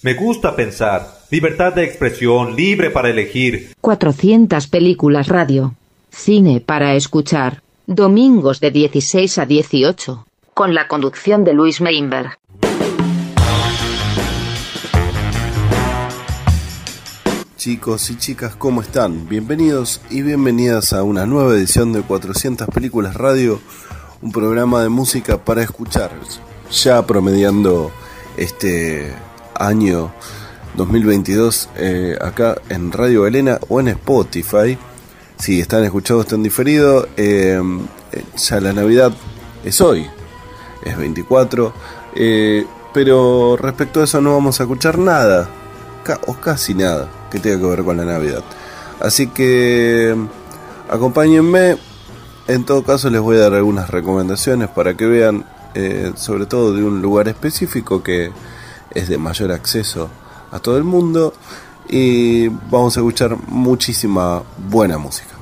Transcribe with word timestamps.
Me 0.00 0.14
gusta 0.14 0.54
pensar. 0.54 1.24
Libertad 1.28 1.72
de 1.72 1.82
expresión, 1.82 2.54
libre 2.54 2.90
para 2.90 3.10
elegir. 3.10 3.74
400 3.80 4.68
películas 4.68 5.26
radio. 5.26 5.74
Cine 6.08 6.60
para 6.60 6.94
escuchar. 6.94 7.64
Domingos 7.88 8.60
de 8.60 8.70
16 8.70 9.38
a 9.38 9.46
18. 9.46 10.24
Con 10.54 10.72
la 10.72 10.86
conducción 10.86 11.42
de 11.42 11.52
Luis 11.52 11.80
Meinberg. 11.80 12.38
Chicos 17.56 18.08
y 18.10 18.18
chicas, 18.18 18.54
¿cómo 18.54 18.82
están? 18.82 19.28
Bienvenidos 19.28 20.00
y 20.10 20.22
bienvenidas 20.22 20.92
a 20.92 21.02
una 21.02 21.26
nueva 21.26 21.54
edición 21.54 21.92
de 21.92 22.02
400 22.02 22.68
Películas 22.68 23.16
Radio, 23.16 23.60
un 24.22 24.30
programa 24.30 24.80
de 24.80 24.90
música 24.90 25.44
para 25.44 25.64
escuchar, 25.64 26.12
ya 26.70 27.04
promediando 27.04 27.90
este 28.36 29.12
año 29.58 30.12
2022 30.76 31.70
eh, 31.76 32.16
acá 32.20 32.56
en 32.68 32.92
Radio 32.92 33.26
Elena 33.26 33.58
o 33.68 33.80
en 33.80 33.88
Spotify. 33.88 34.78
Si 35.38 35.60
están 35.60 35.84
escuchando 35.84 36.22
esto 36.22 36.34
en 36.34 36.42
diferido, 36.42 37.08
eh, 37.16 37.60
ya 38.36 38.60
la 38.60 38.72
Navidad 38.72 39.12
es 39.64 39.80
hoy, 39.80 40.06
es 40.84 40.96
24, 40.96 41.72
eh, 42.16 42.66
pero 42.92 43.56
respecto 43.56 44.00
a 44.00 44.04
eso 44.04 44.20
no 44.20 44.32
vamos 44.32 44.58
a 44.60 44.64
escuchar 44.64 44.98
nada, 44.98 45.48
o 46.26 46.34
casi 46.34 46.74
nada 46.74 47.08
que 47.30 47.38
tenga 47.38 47.60
que 47.60 47.66
ver 47.66 47.84
con 47.84 47.96
la 47.96 48.04
Navidad. 48.04 48.42
Así 49.00 49.28
que 49.28 50.16
acompáñenme. 50.88 51.76
En 52.46 52.64
todo 52.64 52.82
caso 52.82 53.10
les 53.10 53.20
voy 53.20 53.36
a 53.36 53.40
dar 53.40 53.54
algunas 53.54 53.90
recomendaciones 53.90 54.70
para 54.70 54.94
que 54.94 55.04
vean, 55.04 55.44
eh, 55.74 56.12
sobre 56.16 56.46
todo 56.46 56.72
de 56.72 56.82
un 56.82 57.02
lugar 57.02 57.28
específico 57.28 58.02
que 58.02 58.30
es 58.90 59.08
de 59.08 59.18
mayor 59.18 59.52
acceso 59.52 60.10
a 60.50 60.58
todo 60.58 60.76
el 60.76 60.84
mundo. 60.84 61.34
Y 61.88 62.48
vamos 62.48 62.96
a 62.96 63.00
escuchar 63.00 63.36
muchísima 63.48 64.42
buena 64.68 64.98
música. 64.98 65.37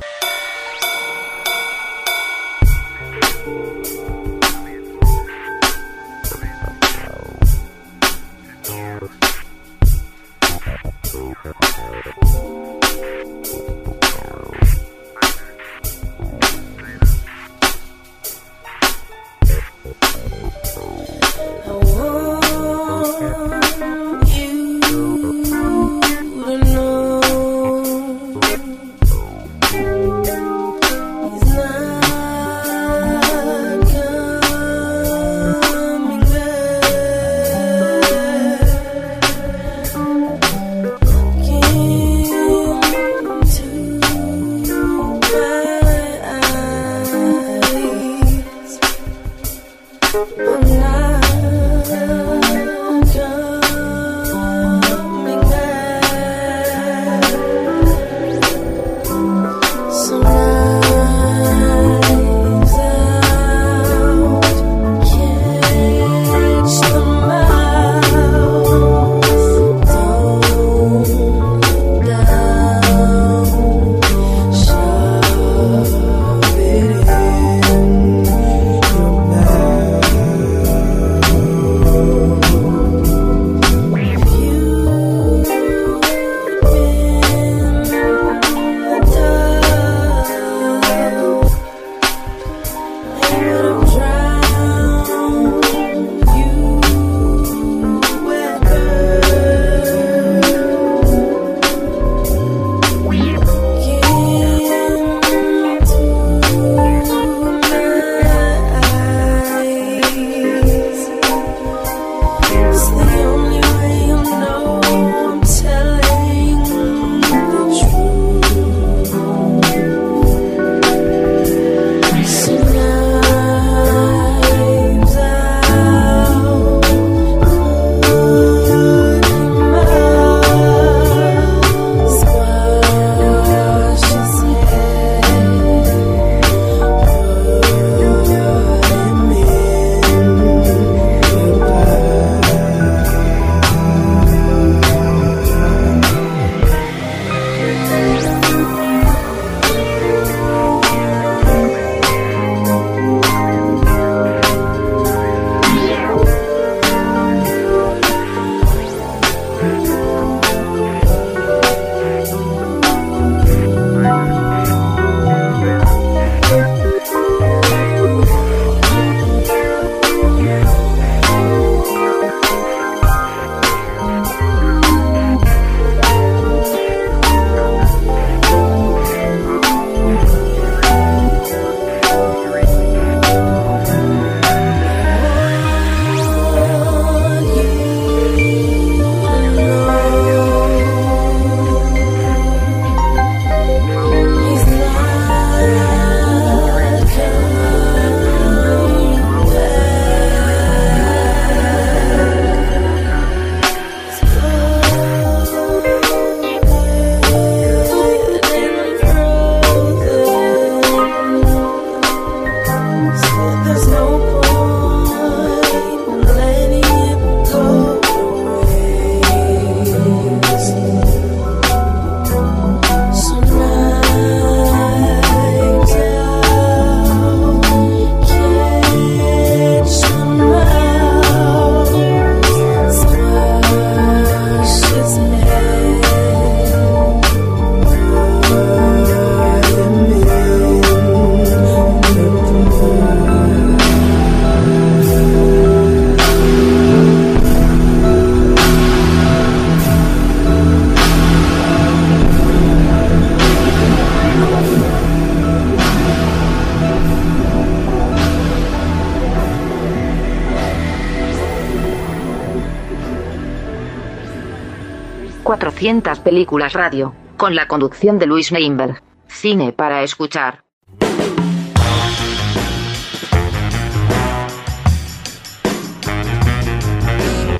400 265.86 266.18
películas 266.18 266.72
radio, 266.72 267.14
con 267.36 267.54
la 267.54 267.68
conducción 267.68 268.18
de 268.18 268.26
Luis 268.26 268.50
Neinberg. 268.50 269.00
Cine 269.28 269.72
para 269.72 270.02
escuchar. 270.02 270.64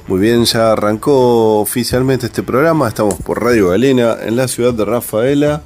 Muy 0.08 0.18
bien, 0.18 0.44
ya 0.44 0.72
arrancó 0.72 1.60
oficialmente 1.60 2.26
este 2.26 2.42
programa. 2.42 2.88
Estamos 2.88 3.14
por 3.14 3.44
Radio 3.44 3.68
Galena 3.68 4.16
en 4.20 4.34
la 4.34 4.48
ciudad 4.48 4.74
de 4.74 4.84
Rafaela. 4.84 5.62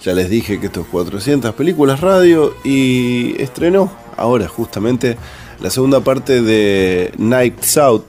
Ya 0.00 0.12
les 0.12 0.28
dije 0.28 0.58
que 0.58 0.66
estos 0.66 0.88
400 0.88 1.54
películas 1.54 2.00
radio 2.00 2.52
y 2.64 3.40
estrenó 3.40 3.92
ahora 4.16 4.48
justamente 4.48 5.16
la 5.60 5.70
segunda 5.70 6.00
parte 6.00 6.42
de 6.42 7.12
Night 7.16 7.62
Out, 7.76 8.04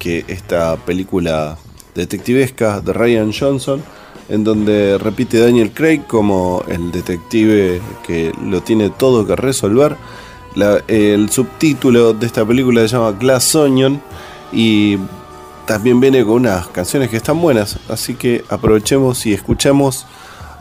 que 0.00 0.24
esta 0.26 0.74
película 0.78 1.56
detectivesca 1.96 2.80
de 2.80 2.92
Ryan 2.92 3.32
Johnson, 3.32 3.82
en 4.28 4.44
donde 4.44 4.98
repite 4.98 5.38
Daniel 5.38 5.72
Craig 5.72 6.02
como 6.06 6.62
el 6.68 6.92
detective 6.92 7.80
que 8.06 8.32
lo 8.42 8.62
tiene 8.62 8.90
todo 8.90 9.26
que 9.26 9.34
resolver. 9.36 9.96
el 10.88 11.30
subtítulo 11.30 12.12
de 12.12 12.26
esta 12.26 12.44
película 12.44 12.82
se 12.82 12.88
llama 12.88 13.12
Glass 13.12 13.54
Onion 13.54 14.00
y 14.52 14.98
también 15.66 16.00
viene 16.00 16.24
con 16.24 16.34
unas 16.34 16.68
canciones 16.68 17.10
que 17.10 17.16
están 17.16 17.40
buenas, 17.40 17.78
así 17.88 18.14
que 18.14 18.44
aprovechemos 18.48 19.26
y 19.26 19.32
escuchemos 19.32 20.06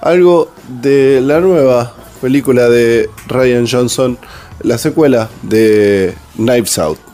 algo 0.01 0.51
de 0.81 1.21
la 1.21 1.39
nueva 1.39 1.93
película 2.21 2.69
de 2.69 3.09
Ryan 3.27 3.67
Johnson, 3.67 4.17
la 4.61 4.77
secuela 4.77 5.29
de 5.43 6.15
Knives 6.37 6.79
Out. 6.79 7.04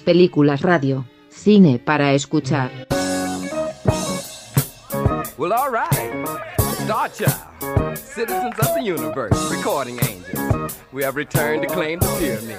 Películas 0.00 0.62
radio. 0.62 1.04
Cine 1.28 1.78
para 1.78 2.14
escuchar. 2.14 2.70
Well, 5.36 5.52
citizens 7.94 8.58
of 8.58 8.74
the 8.74 8.82
universe, 8.82 9.36
recording 9.50 9.98
angels. 10.08 10.78
We 10.92 11.02
have 11.04 11.16
returned 11.16 11.62
to 11.62 11.68
claim 11.68 11.98
the 12.00 12.06
pyramid. 12.18 12.58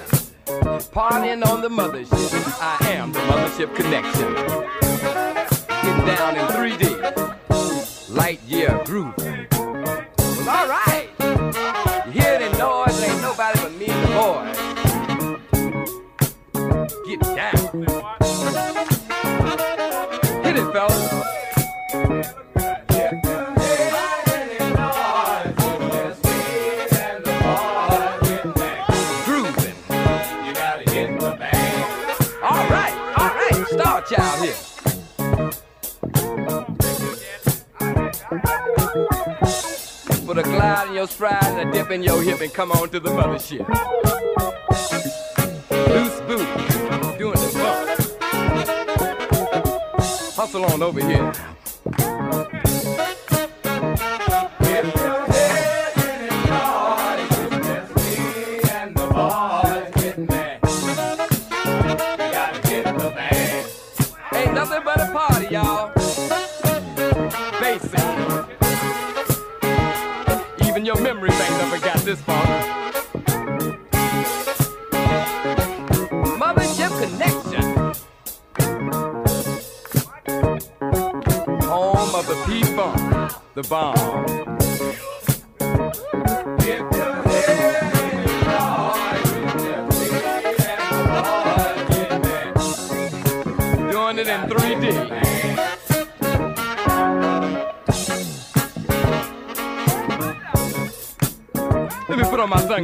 Partying 0.91 1.43
on 1.45 1.61
the 1.61 1.69
mothership. 1.69 2.11
I 2.61 2.77
am 2.91 3.11
the 3.11 3.19
mothership 3.21 3.75
connection. 3.75 4.33
Getting 5.81 6.05
down 6.05 6.35
in 6.37 6.45
3D. 6.53 8.15
Light 8.15 8.41
year. 8.43 8.79
Star 33.71 34.01
Child 34.03 34.43
here. 34.43 34.55
Put 40.25 40.37
a 40.37 40.43
glide 40.43 40.87
in 40.87 40.93
your 40.93 41.07
stride 41.07 41.43
and 41.43 41.69
a 41.69 41.71
dip 41.73 41.91
in 41.91 42.01
your 42.01 42.21
hip 42.21 42.39
and 42.39 42.53
come 42.53 42.71
on 42.71 42.89
to 42.91 42.99
the 43.01 43.09
mothership. 43.09 44.20
Hustle 50.51 50.65
on 50.65 50.83
over 50.83 50.99
here. 50.99 51.50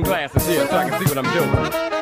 Sunglasses 0.03 0.47
here 0.47 0.67
so 0.67 0.77
I 0.77 0.89
can 0.89 0.99
see 0.99 1.15
what 1.15 1.25
I'm 1.25 1.33
doing. 1.33 1.96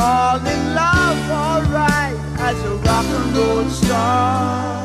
fall 0.00 0.46
in 0.46 0.74
love 0.74 1.30
alright 1.30 2.16
as 2.48 2.58
a 2.64 2.74
rock 2.86 3.04
and 3.04 3.36
roll 3.36 3.68
star. 3.68 4.79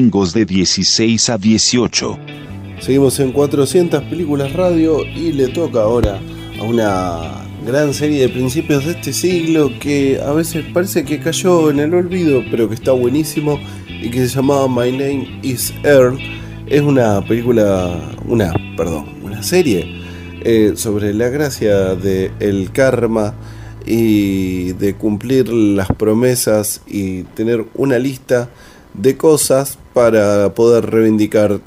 de 0.00 0.46
16 0.46 1.28
a 1.28 1.36
18. 1.36 2.18
Seguimos 2.80 3.20
en 3.20 3.32
400 3.32 4.02
películas 4.04 4.54
radio 4.54 5.04
y 5.04 5.32
le 5.32 5.48
toca 5.48 5.82
ahora 5.82 6.18
a 6.58 6.64
una 6.64 7.44
gran 7.66 7.92
serie 7.92 8.22
de 8.22 8.30
principios 8.30 8.86
de 8.86 8.92
este 8.92 9.12
siglo 9.12 9.70
que 9.78 10.18
a 10.18 10.32
veces 10.32 10.64
parece 10.72 11.04
que 11.04 11.20
cayó 11.20 11.70
en 11.70 11.80
el 11.80 11.92
olvido, 11.92 12.42
pero 12.50 12.66
que 12.66 12.76
está 12.76 12.92
buenísimo 12.92 13.60
y 13.88 14.10
que 14.10 14.26
se 14.26 14.36
llamaba 14.36 14.68
My 14.68 14.90
Name 14.90 15.40
is 15.42 15.74
Earl. 15.84 16.18
Es 16.66 16.80
una 16.80 17.22
película, 17.22 18.00
una, 18.26 18.54
perdón, 18.78 19.04
una 19.22 19.42
serie 19.42 19.84
eh, 20.42 20.72
sobre 20.76 21.12
la 21.12 21.28
gracia 21.28 21.94
del 21.94 22.32
de 22.38 22.68
karma 22.72 23.34
y 23.84 24.72
de 24.72 24.94
cumplir 24.94 25.50
las 25.50 25.88
promesas 25.88 26.80
y 26.86 27.24
tener 27.34 27.66
una 27.74 27.98
lista 27.98 28.48
de 28.94 29.16
cosas 29.16 29.78
para 29.94 30.54
poder 30.54 30.90
reivindicar 30.90 31.60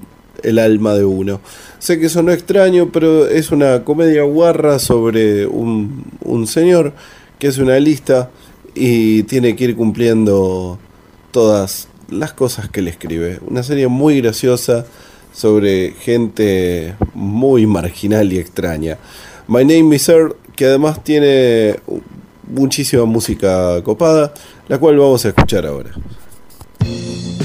el 0.44 0.60
alma 0.60 0.94
de 0.94 1.06
uno. 1.06 1.42
Sé 1.80 2.00
que 2.00 2.10
sonó 2.10 2.32
extraño, 2.32 2.90
pero 2.92 3.28
es 3.28 3.52
una 3.52 3.84
comedia 3.84 4.24
guarra 4.24 4.80
sobre 4.80 5.46
un, 5.46 6.06
un 6.22 6.48
señor 6.48 6.94
que 7.40 7.48
es 7.48 7.58
una 7.58 7.80
lista 7.80 8.30
y 8.76 9.24
tiene 9.24 9.56
que 9.56 9.66
ir 9.66 9.76
cumpliendo 9.76 10.80
todas 11.32 11.88
las 12.10 12.34
cosas 12.34 12.70
que 12.70 12.82
le 12.82 12.92
escribe. 12.92 13.40
Una 13.48 13.64
serie 13.64 13.88
muy 13.88 14.22
graciosa 14.22 14.86
sobre 15.34 15.92
gente 15.92 16.96
muy 17.14 17.66
marginal 17.66 18.32
y 18.32 18.40
extraña. 18.40 18.98
My 19.48 19.66
Name 19.66 19.96
is 19.96 20.08
Earl, 20.08 20.36
que 20.56 20.66
además 20.66 21.04
tiene 21.04 21.76
muchísima 22.48 23.06
música 23.06 23.82
copada, 23.84 24.34
la 24.68 24.78
cual 24.78 24.98
vamos 24.98 25.26
a 25.26 25.30
escuchar 25.30 25.66
ahora. 25.66 25.92
Thank 26.84 27.42
you. 27.42 27.43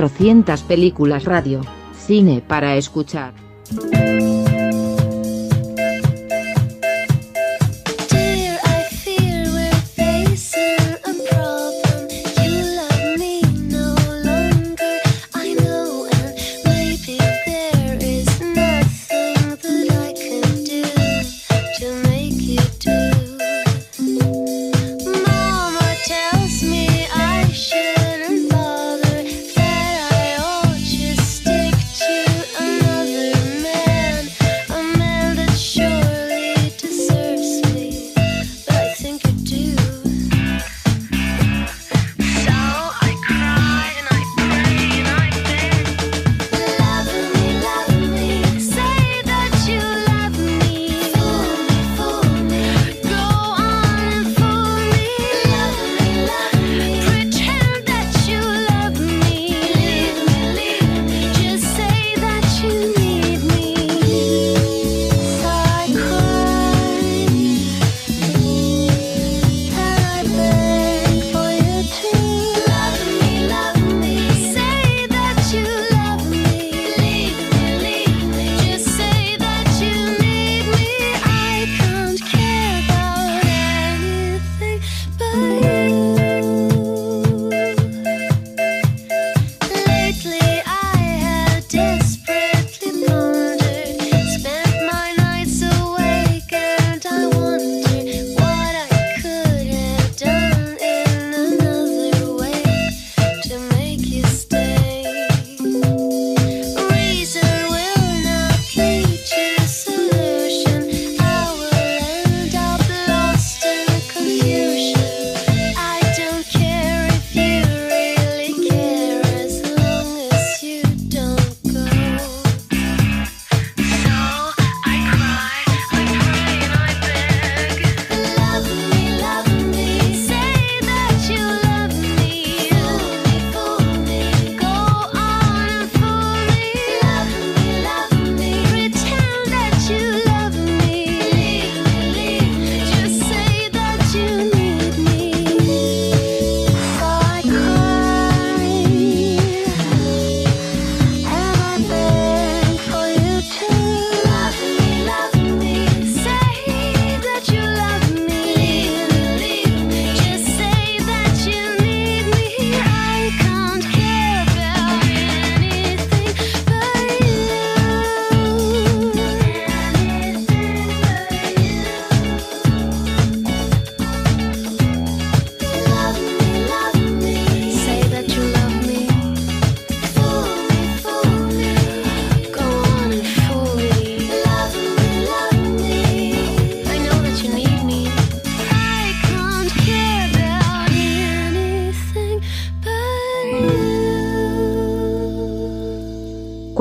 400 0.00 0.62
películas 0.62 1.26
radio, 1.26 1.60
cine 1.94 2.40
para 2.40 2.76
escuchar. 2.76 3.49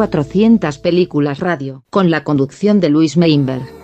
400 0.09 0.79
películas 0.79 1.39
radio, 1.39 1.83
con 1.91 2.09
la 2.09 2.23
conducción 2.23 2.79
de 2.79 2.89
Luis 2.89 3.15
Meinberg. 3.15 3.78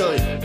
time. 0.00 0.39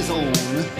his 0.00 0.10
own. 0.10 0.79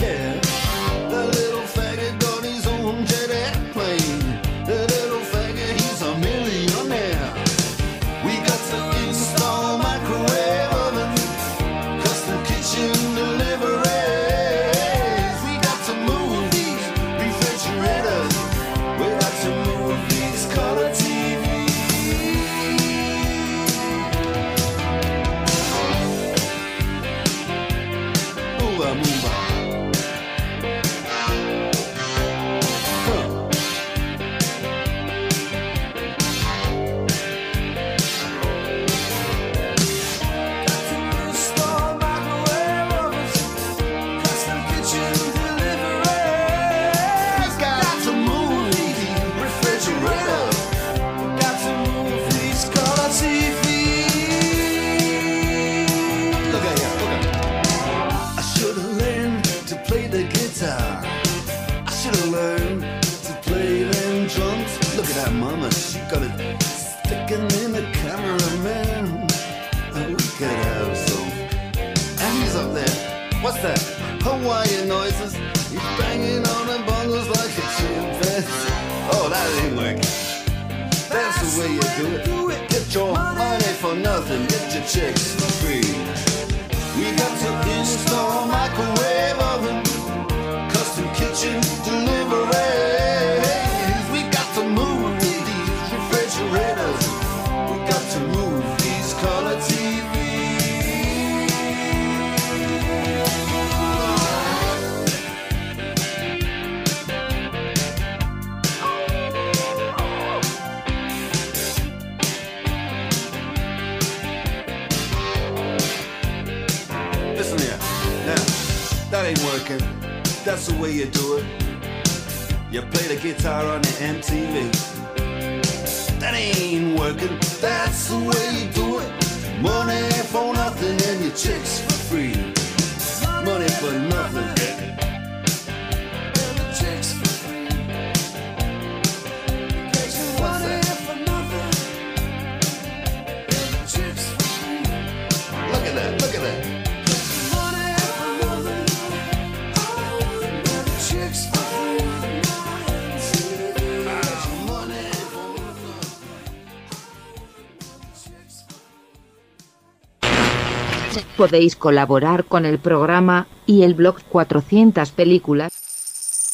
podéis 161.41 161.75
colaborar 161.75 162.45
con 162.45 162.67
el 162.67 162.79
programa 162.79 163.47
y 163.65 163.85
el 163.85 163.95
blog 163.95 164.17
400 164.29 165.11
películas 165.13 165.73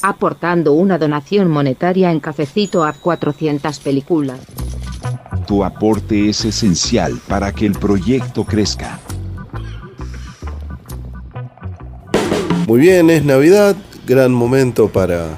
aportando 0.01 0.75
una 0.75 0.97
donación 0.97 1.51
monetaria 1.51 2.13
en 2.13 2.21
cafecito 2.21 2.85
a 2.85 2.93
400 2.93 3.81
películas. 3.81 4.39
Tu 5.49 5.65
aporte 5.65 6.29
es 6.29 6.45
esencial 6.45 7.19
para 7.27 7.51
que 7.51 7.67
el 7.67 7.73
proyecto 7.73 8.45
crezca. 8.45 9.01
Muy 12.69 12.79
bien, 12.79 13.11
es 13.11 13.25
Navidad, 13.25 13.75
gran 14.07 14.33
momento 14.33 14.87
para 14.87 15.37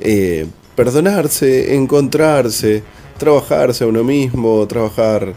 eh, 0.00 0.46
perdonarse, 0.76 1.76
encontrarse, 1.76 2.82
trabajarse 3.16 3.84
a 3.84 3.86
uno 3.86 4.04
mismo, 4.04 4.66
trabajar 4.66 5.32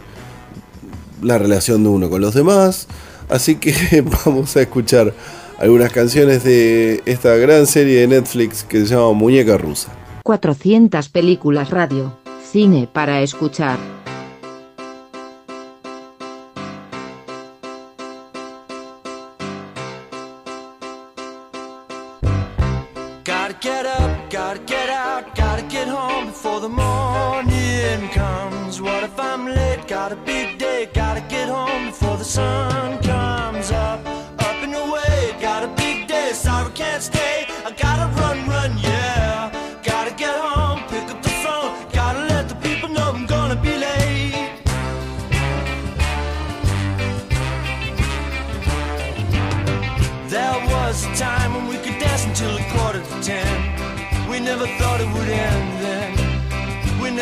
la 1.22 1.38
relación 1.38 1.84
de 1.84 1.88
uno 1.88 2.10
con 2.10 2.20
los 2.20 2.34
demás, 2.34 2.86
Así 3.28 3.56
que 3.56 4.02
vamos 4.24 4.56
a 4.56 4.62
escuchar 4.62 5.12
algunas 5.58 5.92
canciones 5.92 6.44
de 6.44 7.02
esta 7.06 7.34
gran 7.36 7.66
serie 7.66 8.00
de 8.00 8.08
Netflix 8.08 8.62
que 8.62 8.80
se 8.80 8.94
llama 8.94 9.12
Muñeca 9.12 9.56
Rusa. 9.56 9.92
400 10.22 11.08
películas 11.08 11.70
radio, 11.70 12.12
cine 12.50 12.88
para 12.92 13.22
escuchar. 13.22 13.95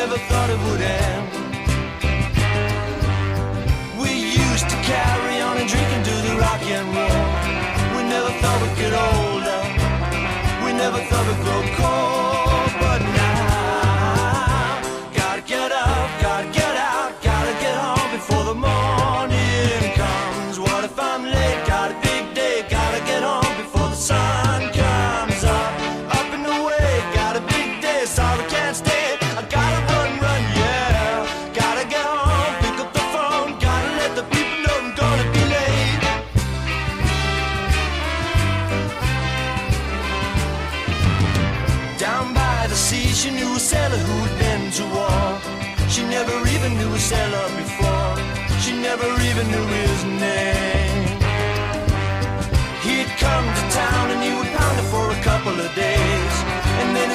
Never 0.07 0.18
thought 0.28 0.50
it 0.50 0.61
would 0.66 0.82
end. 0.82 1.28
We 3.98 4.11
used 4.46 4.68
to 4.68 4.76
carry 4.92 5.40
on 5.40 5.57
and 5.57 5.66
drink 5.66 5.88
and 5.96 6.05
do 6.05 6.16
the 6.28 6.36
rock 6.36 6.61
and 6.76 6.86
roll. 6.94 7.24
We 7.96 8.02
never 8.14 8.30
thought 8.40 8.59
we'd 8.61 8.76
get 8.76 8.92
older. 8.92 9.62
We 10.62 10.72
never 10.74 11.00
thought 11.09 11.26
we'd 11.26 11.40
grow 11.42 11.62
cold. 11.76 12.14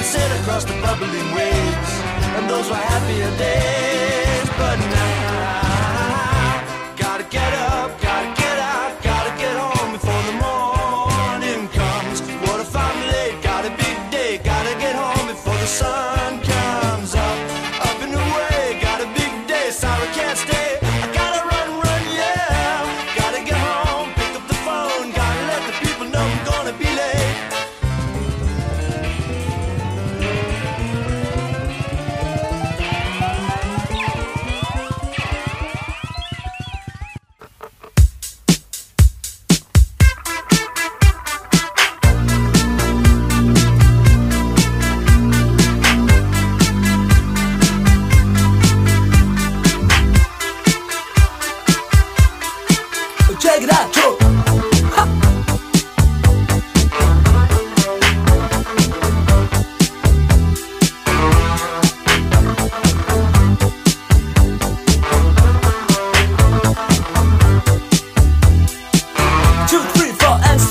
Sail 0.09 0.31
across 0.41 0.63
the 0.65 0.73
bubbling 0.81 1.29
waves. 1.37 1.91
And 2.35 2.49
those 2.49 2.67
were 2.67 2.83
happier 2.93 3.29
days. 3.37 4.49
But 4.57 4.77
now, 4.97 5.68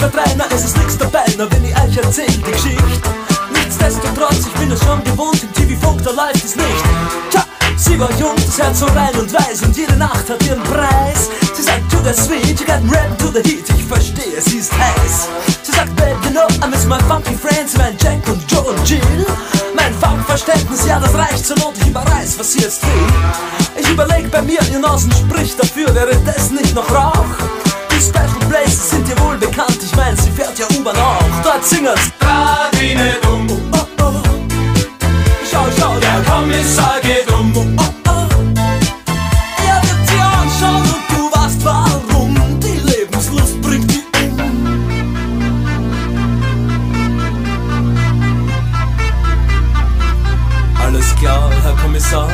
drei, 0.08 0.34
na 0.36 0.44
es 0.54 0.64
ist 0.64 0.76
nix 0.78 0.96
dabei, 0.96 1.24
na 1.36 1.50
wenn 1.50 1.64
ich 1.64 1.74
euch 1.76 1.96
erzähl 1.96 2.26
die 2.26 2.42
Geschichte. 2.42 3.10
Nichtsdestotrotz, 3.52 4.46
ich 4.46 4.60
bin 4.60 4.70
es 4.70 4.82
schon 4.82 5.02
gewohnt, 5.04 5.42
im 5.42 5.52
TV-Funk, 5.52 6.02
da 6.04 6.10
läuft 6.10 6.44
es 6.44 6.56
nicht. 6.56 6.84
Tja, 7.30 7.44
sie 7.76 7.98
war 7.98 8.10
jung, 8.18 8.36
das 8.36 8.58
Herz 8.58 8.80
so 8.80 8.86
rein 8.86 9.14
und 9.18 9.32
weiß 9.32 9.62
und 9.62 9.76
jede 9.76 9.96
Nacht 9.96 10.28
hat 10.28 10.42
ihren 10.46 10.62
Preis. 10.62 11.30
Sie 11.54 11.62
sagt, 11.62 11.90
to 11.90 11.98
the 12.04 12.12
sweet, 12.12 12.60
you 12.60 12.66
got 12.66 12.82
rap 12.92 13.18
to 13.18 13.28
the 13.28 13.40
heat, 13.48 13.64
ich 13.68 13.84
verstehe, 13.84 14.40
sie 14.40 14.58
ist 14.58 14.72
heiß. 14.72 15.28
Sie 15.62 15.72
sagt, 15.72 15.94
babe, 15.96 16.16
you 16.24 16.30
know, 16.30 16.46
I 16.64 16.70
miss 16.70 16.84
my 16.86 16.98
funky 17.08 17.34
friends, 17.34 17.76
mein 17.76 17.96
Jack 18.02 18.26
und 18.28 18.42
Joe 18.50 18.62
und 18.62 18.88
Jill. 18.88 19.26
Mein 19.74 19.94
Funkverständnis, 19.94 20.86
ja, 20.86 20.98
das 20.98 21.14
reicht 21.14 21.46
zur 21.46 21.58
Not, 21.58 21.74
ich 21.80 21.88
überreiß, 21.88 22.38
was 22.38 22.52
sie 22.52 22.60
jetzt 22.60 22.82
will. 22.82 23.80
Ich 23.80 23.88
überleg 23.88 24.30
bei 24.30 24.42
mir, 24.42 24.60
ihr 24.72 24.78
Nasen 24.78 25.12
spricht 25.12 25.58
dafür, 25.58 25.94
wäre 25.94 26.16
das 26.24 26.50
nicht 26.50 26.74
noch 26.74 26.90
Rauch? 26.90 27.57
Special 28.08 28.40
Places 28.48 28.90
sind 28.90 29.06
dir 29.06 29.18
wohl 29.20 29.36
bekannt, 29.36 29.78
ich 29.82 29.94
mein, 29.94 30.16
sie 30.16 30.30
fährt 30.30 30.58
ja 30.58 30.66
U-Bahn 30.78 30.96
auch. 30.96 31.22
Dort 31.42 31.64
singen's. 31.64 32.10
Radine 32.20 33.16
dumm. 33.22 33.46
Oh, 33.72 34.02
oh. 34.02 34.12
Schau, 35.50 35.66
schau, 35.78 35.94
der 35.98 36.22
Kommissar 36.30 37.00
geht 37.02 37.30
um. 37.32 37.52
Oh, 37.56 37.82
oh. 38.08 38.26
Er 39.66 39.82
wird 39.82 40.10
dir 40.10 40.24
anschauen 40.24 40.82
und 40.82 41.04
du 41.10 41.30
weißt 41.36 41.64
warum. 41.64 42.60
Die 42.60 42.78
Lebenslust 42.90 43.60
bringt 43.60 43.90
die 43.90 44.02
um. 44.22 44.78
Alles 50.82 51.14
klar, 51.16 51.50
Herr 51.62 51.76
Kommissar. 51.82 52.28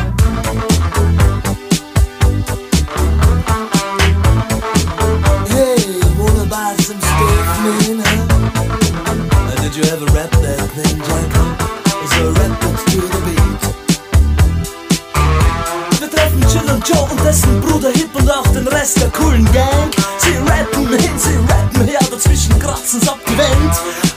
Dessen 17.34 17.60
Bruder 17.60 17.90
Hip 17.90 18.14
und 18.14 18.30
auch 18.30 18.46
den 18.48 18.68
Rest 18.68 19.00
der 19.00 19.10
coolen 19.10 19.44
Gang. 19.52 19.90
Sie 20.18 20.36
rappen 20.48 20.86
hin, 20.88 21.18
sie 21.18 21.36
rappen 21.50 21.84
her, 21.84 21.98
dazwischen 22.08 22.56
kratzen's 22.60 23.08
ab 23.08 23.18
die 23.28 23.36
Wand. 23.36 23.74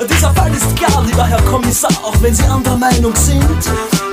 Dieser 0.07 0.31
Fall 0.35 0.53
ist 0.53 0.75
klar, 0.75 1.03
lieber 1.03 1.25
Herr 1.25 1.41
Kommissar, 1.41 1.89
auch 2.03 2.13
wenn 2.21 2.35
Sie 2.35 2.43
anderer 2.43 2.77
Meinung 2.77 3.15
sind. 3.15 3.41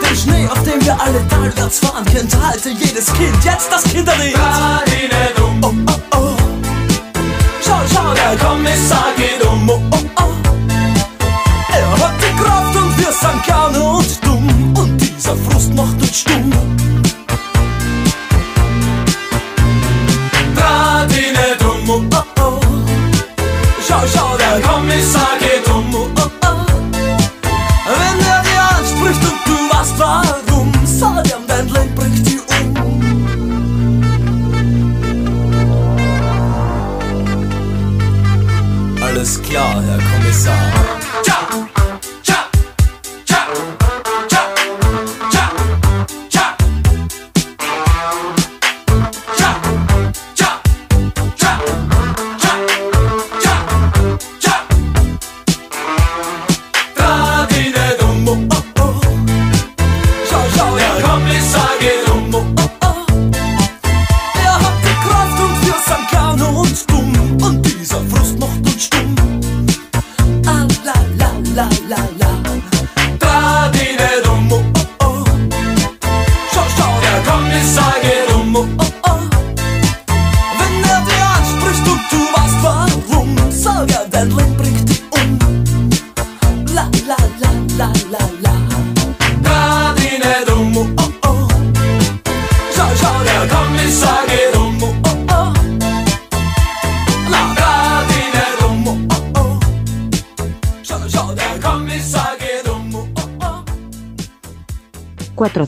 Den 0.02 0.16
Schnee, 0.16 0.48
auf 0.48 0.62
dem 0.62 0.82
wir 0.82 0.98
alle 0.98 1.20
talwärts 1.28 1.80
fahren, 1.80 2.04
kennt 2.06 2.34
heute 2.34 2.70
jedes 2.70 3.12
Kind. 3.12 3.44
Jetzt 3.44 3.70
das 3.70 3.82
Kinderlied. 3.84 4.36
Oh, 4.38 5.60
oh, 5.62 5.72
oh. 6.16 6.36
Schau, 7.62 7.80
schau, 7.92 8.14
der 8.14 8.36
Kommissar 8.38 9.08
geht 9.18 9.44
um. 9.46 9.68
Oh, 9.68 9.82
oh, 9.90 9.98
oh. 10.20 10.30
Er 11.76 11.90
hat 11.90 12.14
die 12.22 12.42
Kraft 12.42 12.76
und 12.76 12.98
wir 12.98 13.12
sind 13.12 13.44
gerne 13.44 13.82
und 13.82 14.24
dumm. 14.24 14.74
Und 14.78 14.96
dieser 14.96 15.36
Frust 15.36 15.74
macht 15.74 16.00
uns 16.00 16.16
stumm. 16.20 16.63
this 24.94 25.16
I 25.16 25.33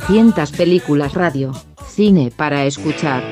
300 0.06 0.52
películas 0.52 1.14
radio, 1.14 1.52
cine 1.88 2.30
para 2.30 2.64
escuchar. 2.64 3.24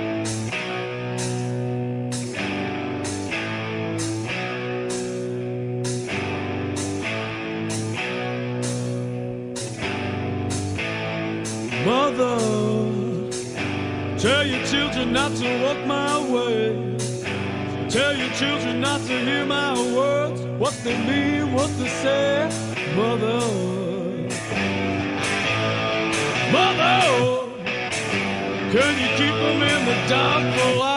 Mother, 11.86 12.38
tell 14.18 14.44
your 14.44 14.64
children 14.64 15.12
not 15.12 15.30
to 15.36 15.44
walk 15.62 15.78
my 15.86 16.18
way. 16.28 16.96
Tell 17.88 18.16
your 18.16 18.32
children 18.32 18.80
not 18.80 19.00
to 19.02 19.16
hear 19.16 19.46
my 19.46 19.74
words, 19.94 20.40
what 20.58 20.74
they 20.82 20.98
mean, 21.06 21.54
what 21.54 21.70
they 21.78 21.88
say. 21.88 22.48
Mother. 22.96 23.83
Mother, 26.54 27.50
can 28.70 28.94
you 29.02 29.08
keep 29.18 29.34
them 29.34 29.60
in 29.60 29.80
the 29.86 30.08
dark 30.08 30.54
for 30.54 30.68
a 30.68 30.78
while? 30.78 30.93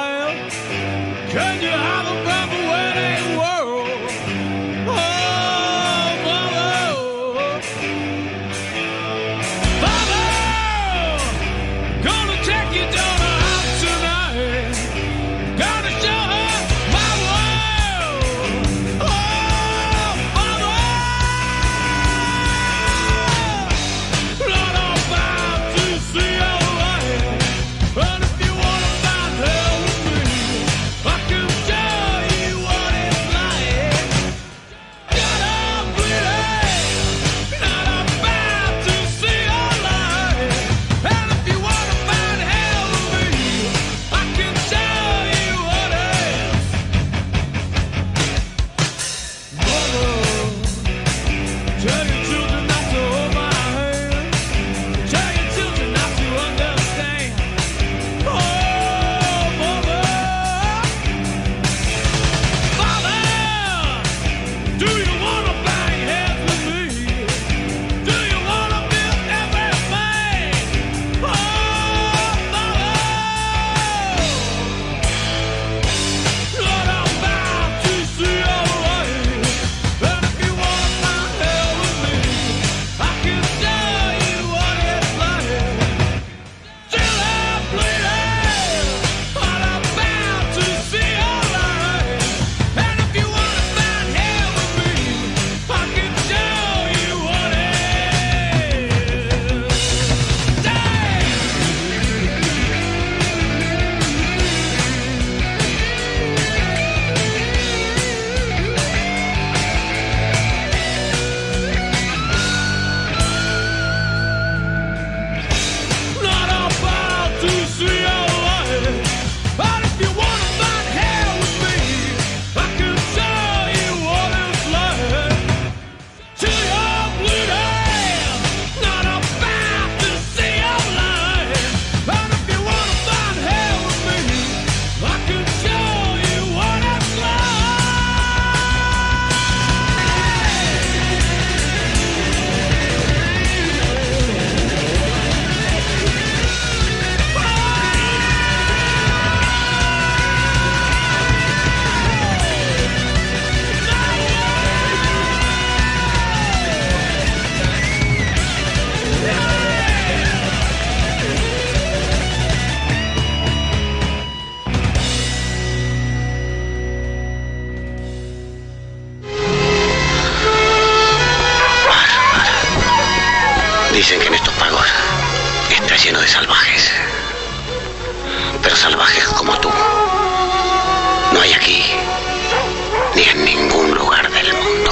ni 183.18 183.24
en 183.24 183.46
ningún 183.46 183.96
lugar 183.96 184.32
del 184.32 184.54
mundo. 184.54 184.92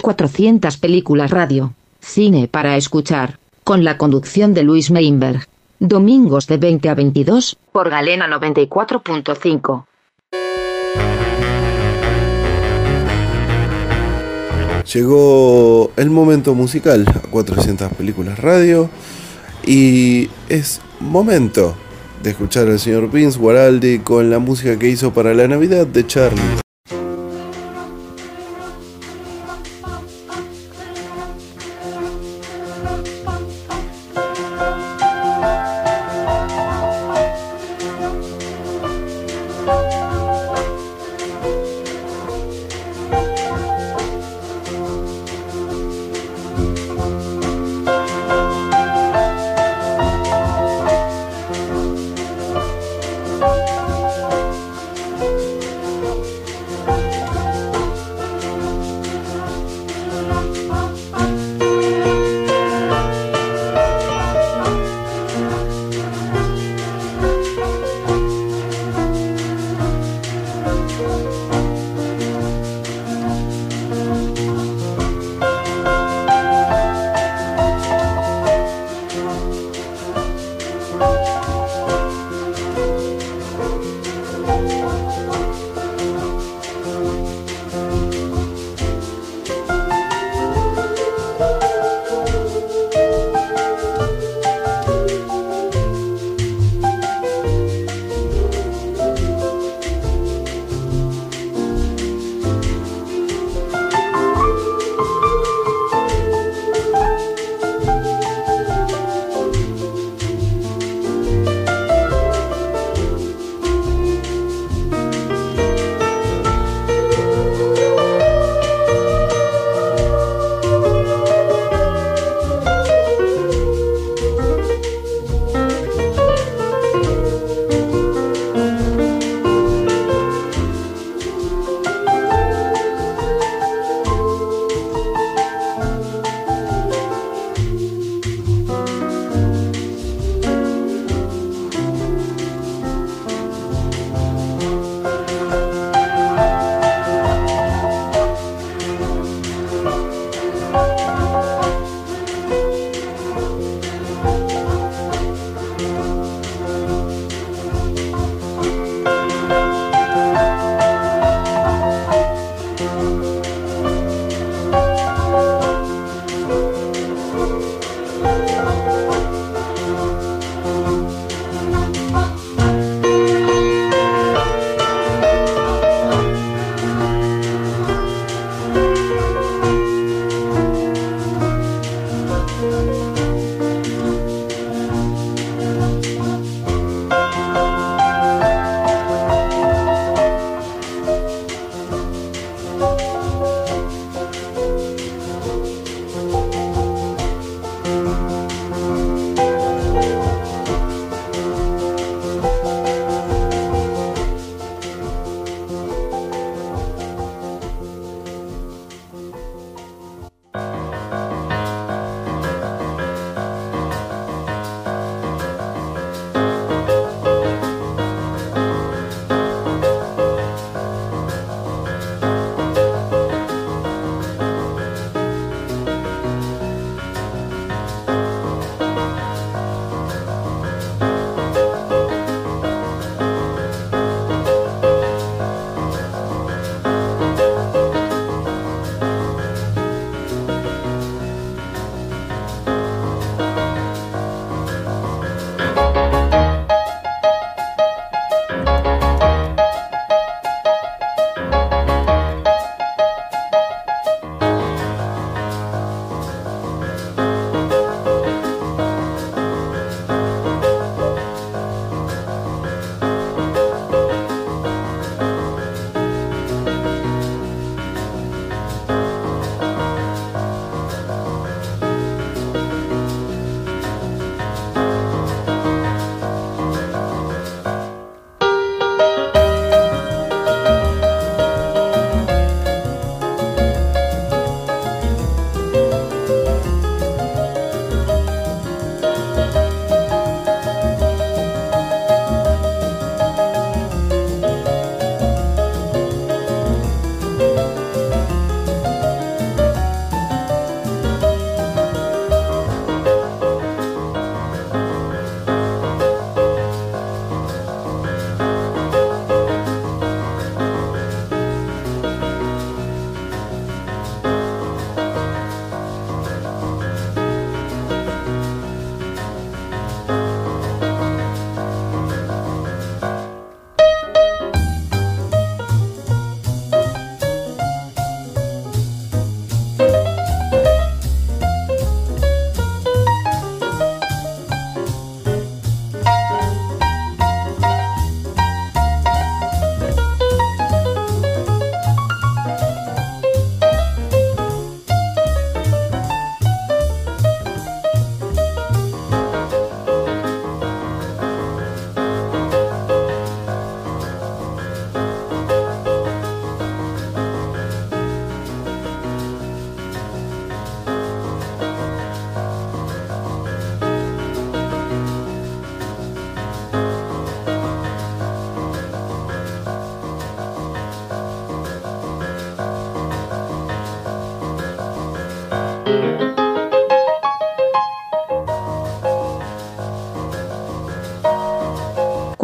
400 0.00 0.78
películas 0.78 1.30
radio. 1.30 1.74
Cine 2.00 2.48
para 2.48 2.76
escuchar. 2.76 3.38
Con 3.64 3.84
la 3.84 3.98
conducción 3.98 4.54
de 4.54 4.62
Luis 4.62 4.90
Meinberg. 4.90 5.46
Domingos 5.78 6.46
de 6.46 6.56
20 6.56 6.88
a 6.88 6.94
22 6.94 7.58
por 7.70 7.90
Galena 7.90 8.26
94.5. 8.28 9.84
Llegó 14.94 15.90
el 15.96 16.08
momento 16.08 16.54
musical 16.54 17.04
a 17.14 17.28
400 17.28 17.92
películas 17.92 18.38
radio 18.38 18.88
y 19.66 20.30
es 20.48 20.80
momento 20.98 21.76
de 22.22 22.30
escuchar 22.30 22.68
al 22.68 22.78
señor 22.78 23.10
Vince 23.10 23.38
Guaraldi 23.38 24.00
con 24.00 24.30
la 24.30 24.38
música 24.38 24.78
que 24.78 24.88
hizo 24.88 25.12
para 25.12 25.34
la 25.34 25.48
Navidad 25.48 25.86
de 25.86 26.06
Charlie. 26.06 26.67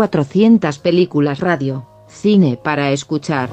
400 0.05 0.81
películas 0.81 1.41
radio. 1.41 1.87
Cine 2.09 2.59
para 2.63 2.93
escuchar. 2.93 3.49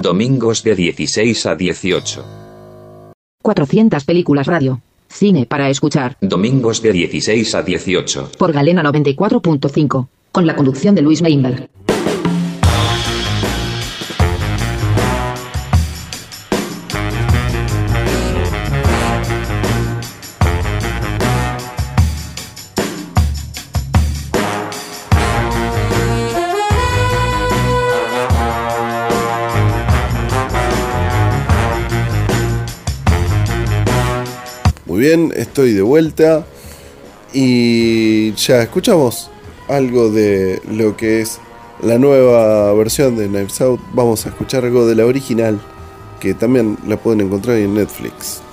Domingos 0.00 0.62
de 0.62 0.76
16 0.76 1.46
a 1.46 1.56
18. 1.56 2.24
400 3.42 4.04
películas 4.04 4.46
radio. 4.46 4.80
Cine 5.08 5.44
para 5.44 5.68
escuchar. 5.70 6.16
Domingos 6.20 6.82
de 6.82 6.92
16 6.92 7.52
a 7.56 7.62
18. 7.64 8.30
Por 8.38 8.52
Galena 8.52 8.84
94.5. 8.84 10.06
Con 10.30 10.46
la 10.46 10.54
conducción 10.54 10.94
de 10.94 11.02
Luis 11.02 11.20
Meinberg. 11.20 11.68
Estoy 35.34 35.72
de 35.72 35.82
vuelta 35.82 36.46
y 37.32 38.32
ya 38.34 38.62
escuchamos 38.62 39.30
algo 39.68 40.10
de 40.10 40.62
lo 40.70 40.96
que 40.96 41.20
es 41.20 41.40
la 41.82 41.98
nueva 41.98 42.72
versión 42.74 43.16
de 43.16 43.26
Knives 43.26 43.60
Out. 43.60 43.80
Vamos 43.92 44.24
a 44.26 44.28
escuchar 44.28 44.64
algo 44.64 44.86
de 44.86 44.94
la 44.94 45.06
original 45.06 45.60
que 46.20 46.34
también 46.34 46.78
la 46.86 46.96
pueden 46.96 47.20
encontrar 47.22 47.56
en 47.56 47.74
Netflix. 47.74 48.43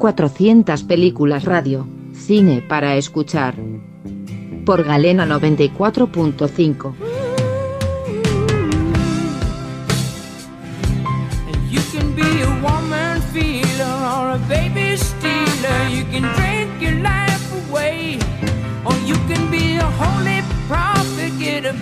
400 0.00 0.82
películas 0.84 1.44
radio, 1.44 1.86
cine 2.14 2.62
para 2.66 2.96
escuchar. 2.96 3.54
Por 4.64 4.82
Galena 4.82 5.26
94.5. 5.26 6.94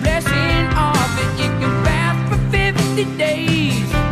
blessing 0.01 0.67
of 0.77 1.19
it. 1.19 1.31
You 1.41 1.49
can 1.59 1.83
fast 1.83 2.19
for 2.29 2.37
50 2.51 3.17
days. 3.17 4.08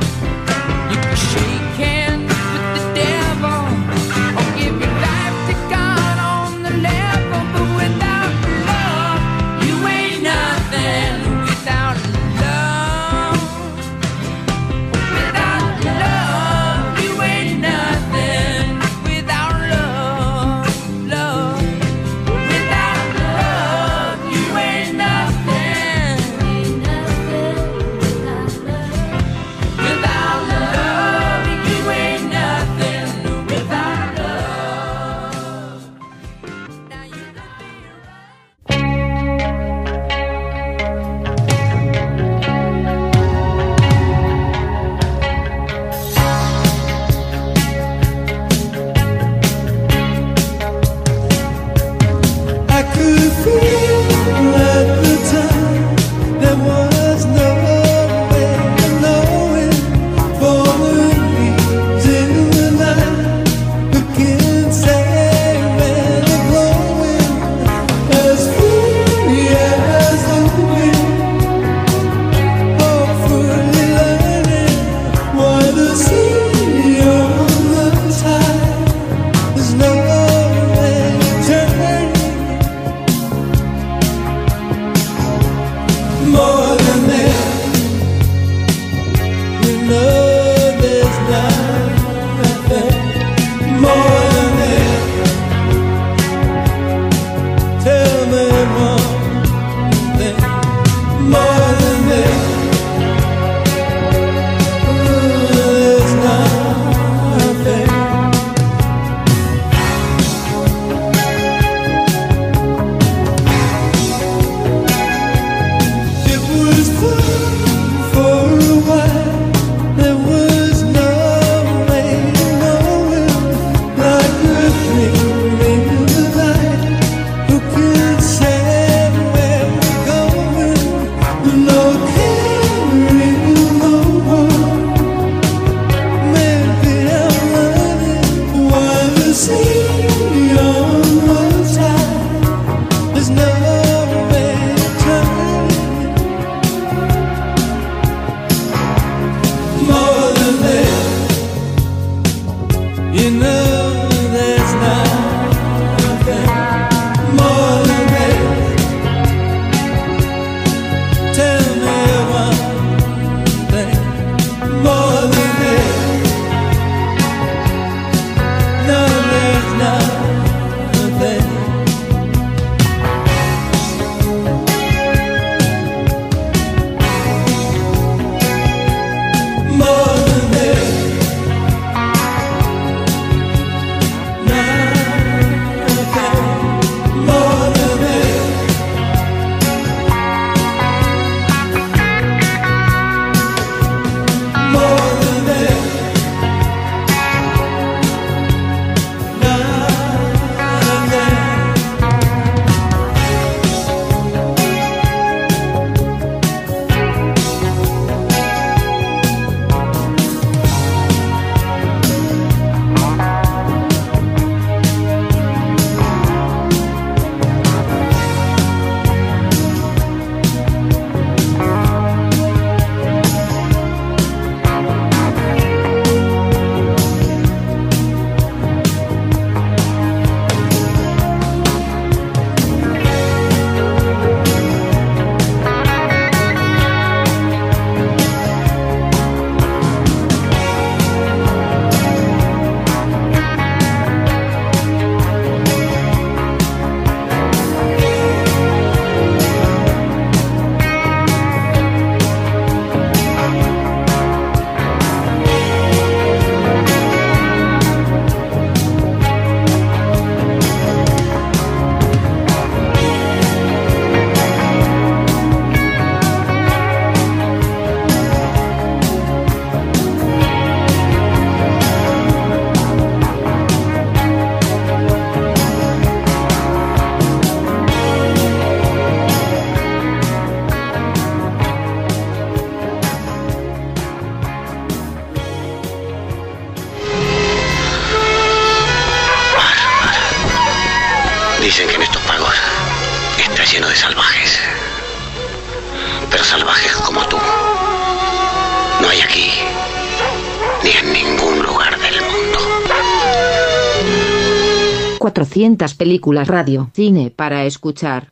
400 305.78 305.94
películas 305.96 306.48
radio, 306.48 306.90
cine 306.94 307.32
para 307.36 307.66
escuchar. 307.66 308.32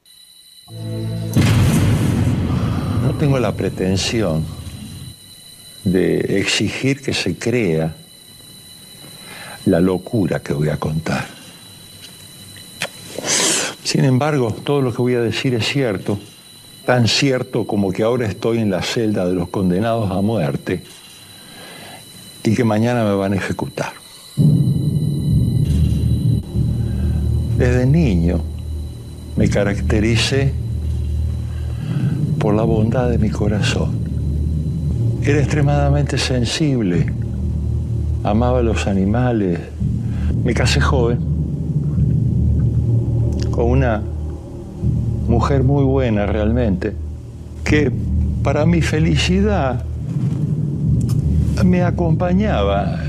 No 3.03 3.13
tengo 3.19 3.37
la 3.39 3.53
pretensión 3.55 4.43
de 5.83 6.39
exigir 6.39 7.01
que 7.01 7.13
se 7.13 7.37
crea 7.37 7.95
la 9.65 9.79
locura 9.79 10.39
que 10.41 10.53
voy 10.53 10.69
a 10.69 10.77
contar. 10.77 11.27
Sin 13.83 14.03
embargo, 14.03 14.51
todo 14.63 14.81
lo 14.81 14.91
que 14.91 15.01
voy 15.01 15.13
a 15.13 15.21
decir 15.21 15.53
es 15.53 15.67
cierto, 15.67 16.17
tan 16.85 17.07
cierto 17.07 17.67
como 17.67 17.91
que 17.91 18.01
ahora 18.01 18.25
estoy 18.25 18.57
en 18.57 18.71
la 18.71 18.81
celda 18.81 19.27
de 19.27 19.35
los 19.35 19.49
condenados 19.49 20.09
a 20.09 20.21
muerte 20.21 20.83
y 22.43 22.55
que 22.55 22.63
mañana 22.63 23.03
me 23.03 23.13
van 23.13 23.33
a 23.33 23.35
ejecutar. 23.35 23.93
Niño 27.85 28.41
me 29.35 29.49
caractericé 29.49 30.53
por 32.39 32.53
la 32.53 32.63
bondad 32.63 33.09
de 33.09 33.17
mi 33.17 33.29
corazón. 33.29 33.91
Era 35.23 35.39
extremadamente 35.39 36.17
sensible, 36.17 37.11
amaba 38.23 38.61
los 38.61 38.87
animales. 38.87 39.59
Me 40.43 40.53
casé 40.53 40.79
joven 40.79 41.19
con 43.51 43.65
una 43.65 44.01
mujer 45.27 45.63
muy 45.63 45.83
buena 45.83 46.25
realmente, 46.25 46.93
que 47.63 47.91
para 48.43 48.65
mi 48.65 48.81
felicidad 48.81 49.83
me 51.63 51.83
acompañaba 51.83 52.99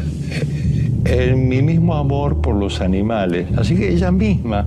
en 1.10 1.48
mi 1.48 1.62
mismo 1.62 1.94
amor 1.94 2.40
por 2.40 2.54
los 2.56 2.80
animales. 2.80 3.46
Así 3.56 3.76
que 3.76 3.92
ella 3.92 4.10
misma 4.10 4.66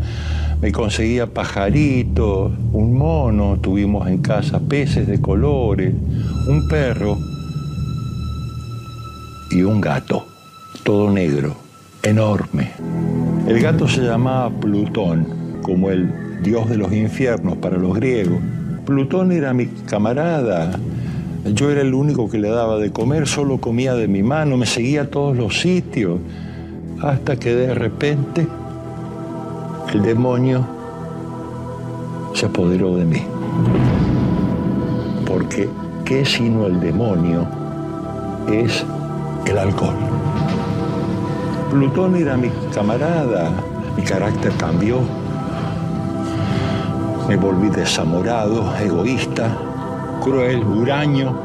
me 0.61 0.71
conseguía 0.71 1.27
pajaritos, 1.27 2.51
un 2.73 2.93
mono, 2.93 3.57
tuvimos 3.61 4.07
en 4.07 4.19
casa 4.19 4.59
peces 4.59 5.07
de 5.07 5.21
colores, 5.21 5.93
un 6.47 6.67
perro 6.67 7.17
y 9.51 9.63
un 9.63 9.79
gato, 9.81 10.25
todo 10.83 11.09
negro, 11.11 11.55
enorme. 12.03 12.71
El 13.47 13.61
gato 13.61 13.87
se 13.87 14.01
llamaba 14.01 14.49
Plutón, 14.49 15.59
como 15.61 15.89
el 15.89 16.41
dios 16.43 16.69
de 16.69 16.77
los 16.77 16.91
infiernos 16.93 17.57
para 17.57 17.77
los 17.77 17.95
griegos. 17.95 18.39
Plutón 18.85 19.31
era 19.31 19.53
mi 19.53 19.67
camarada. 19.67 20.71
Yo 21.45 21.71
era 21.71 21.81
el 21.81 21.93
único 21.93 22.29
que 22.29 22.37
le 22.37 22.49
daba 22.49 22.77
de 22.77 22.91
comer, 22.91 23.27
solo 23.27 23.59
comía 23.59 23.93
de 23.93 24.07
mi 24.07 24.23
mano, 24.23 24.57
me 24.57 24.65
seguía 24.65 25.03
a 25.03 25.05
todos 25.05 25.37
los 25.37 25.59
sitios, 25.59 26.19
hasta 27.01 27.37
que 27.37 27.55
de 27.55 27.73
repente 27.73 28.45
el 29.93 30.01
demonio 30.01 30.65
se 32.33 32.45
apoderó 32.45 32.95
de 32.97 33.05
mí. 33.05 33.23
Porque, 35.25 35.69
¿qué 36.03 36.25
sino 36.25 36.65
el 36.65 36.79
demonio 36.79 37.47
es 38.51 38.85
el 39.45 39.57
alcohol? 39.57 39.95
Plutón 41.71 42.15
era 42.17 42.35
mi 42.35 42.49
camarada, 42.73 43.51
mi 43.95 44.03
carácter 44.03 44.51
cambió, 44.57 44.99
me 47.27 47.37
volví 47.37 47.69
desamorado, 47.69 48.75
egoísta, 48.77 49.55
cruel, 50.19 50.63
huraño, 50.63 51.35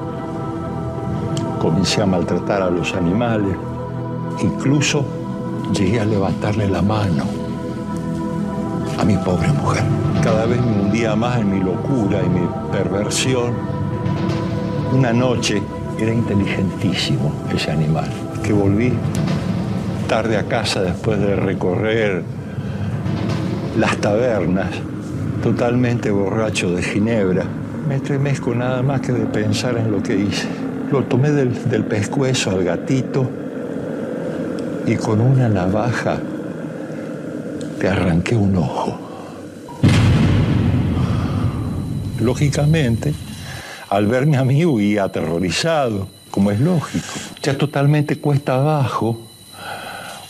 comencé 1.61 2.03
a 2.03 2.07
maltratar 2.07 2.63
a 2.63 2.71
los 2.71 2.95
animales, 2.95 3.57
incluso 4.43 5.05
llegué 5.73 6.01
a 6.01 6.05
levantarle 6.05 6.69
la 6.69 6.83
mano 6.83 7.25
a 8.99 9.05
mi 9.05 9.17
pobre 9.17 9.49
mujer. 9.49 9.83
Cada 10.23 10.47
vez 10.47 10.61
me 10.61 10.83
hundía 10.83 11.15
más 11.17 11.41
en 11.41 11.53
mi 11.53 11.61
locura 11.61 12.21
y 12.25 12.29
mi 12.29 12.47
perversión. 12.73 13.53
Una 14.93 15.13
noche 15.13 15.63
era 15.99 16.13
inteligentísimo 16.13 17.33
ese 17.55 17.71
animal, 17.71 18.09
que 18.43 18.53
volví 18.53 18.93
tarde 20.09 20.37
a 20.37 20.45
casa 20.45 20.83
después 20.83 21.19
de 21.19 21.37
recorrer 21.37 22.23
las 23.79 23.97
tabernas, 23.97 24.69
totalmente 25.43 26.11
borracho 26.11 26.71
de 26.71 26.83
ginebra. 26.83 27.45
Me 27.89 27.97
estremezco 27.97 28.55
nada 28.55 28.83
más 28.83 29.01
que 29.01 29.13
de 29.13 29.27
pensar 29.27 29.77
en 29.77 29.91
lo 29.91 30.03
que 30.03 30.17
hice. 30.17 30.49
Lo 30.91 31.05
tomé 31.05 31.31
del, 31.31 31.69
del 31.69 31.85
pescuezo 31.85 32.51
al 32.51 32.65
gatito 32.65 33.29
y 34.87 34.97
con 34.97 35.21
una 35.21 35.49
navaja 35.49 36.19
le 37.81 37.89
arranqué 37.89 38.37
un 38.37 38.57
ojo. 38.57 38.99
Lógicamente, 42.21 43.13
al 43.91 44.07
verme 44.07 44.39
a 44.39 44.45
mí 44.45 44.65
huía 44.65 45.05
aterrorizado, 45.05 46.09
como 46.31 46.51
es 46.51 46.61
lógico. 46.61 47.05
Ya 47.43 47.59
totalmente 47.59 48.17
cuesta 48.17 48.55
abajo, 48.55 49.21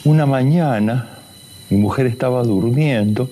una 0.04 0.26
mañana 0.26 1.14
mi 1.70 1.78
mujer 1.78 2.06
estaba 2.06 2.42
durmiendo, 2.42 3.30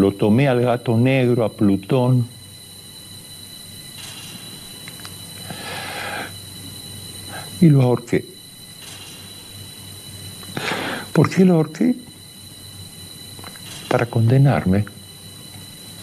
lo 0.00 0.12
tomé 0.12 0.48
al 0.48 0.62
gato 0.62 0.96
negro, 0.96 1.44
a 1.44 1.52
Plutón, 1.52 2.26
y 7.60 7.68
lo 7.68 7.82
ahorqué. 7.82 8.24
¿Por 11.12 11.28
qué 11.28 11.44
lo 11.44 11.56
ahorqué? 11.56 11.94
Para 13.88 14.06
condenarme, 14.06 14.86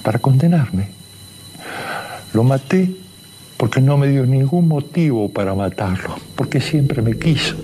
para 0.04 0.20
condenarme. 0.20 0.90
Lo 2.34 2.44
maté 2.44 2.94
porque 3.56 3.82
no 3.82 3.98
me 3.98 4.08
dio 4.10 4.26
ningún 4.28 4.68
motivo 4.68 5.30
para 5.30 5.56
matarlo, 5.56 6.18
porque 6.36 6.62
siempre 6.62 7.02
me 7.02 7.18
quiso. 7.18 7.56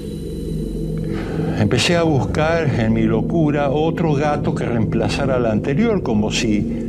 Empecé 1.59 1.95
a 1.95 2.03
buscar 2.03 2.67
en 2.79 2.93
mi 2.93 3.03
locura 3.03 3.69
otro 3.69 4.13
gato 4.13 4.53
que 4.53 4.65
reemplazara 4.65 5.35
al 5.35 5.45
anterior, 5.45 6.03
como 6.03 6.31
si 6.31 6.83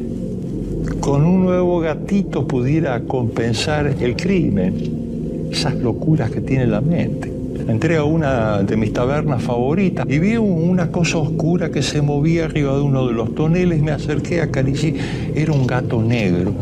con 1.01 1.25
un 1.25 1.45
nuevo 1.45 1.81
gatito 1.81 2.47
pudiera 2.47 3.01
compensar 3.01 3.95
el 4.01 4.17
crimen, 4.17 5.51
esas 5.51 5.75
locuras 5.77 6.31
que 6.31 6.41
tiene 6.41 6.67
la 6.67 6.81
mente. 6.81 7.33
Entré 7.69 7.97
a 7.97 8.05
una 8.05 8.63
de 8.63 8.77
mis 8.77 8.93
tabernas 8.93 9.43
favoritas 9.43 10.07
y 10.09 10.19
vi 10.19 10.37
una 10.37 10.91
cosa 10.91 11.19
oscura 11.19 11.71
que 11.71 11.83
se 11.83 12.03
movía 12.03 12.45
arriba 12.45 12.75
de 12.75 12.83
uno 12.83 13.07
de 13.07 13.15
los 13.15 13.35
toneles. 13.35 13.83
Me 13.83 13.91
acerqué, 13.91 14.41
acaricié. 14.43 14.95
Era 15.35 15.53
un 15.53 15.67
gato 15.67 16.03
negro, 16.03 16.53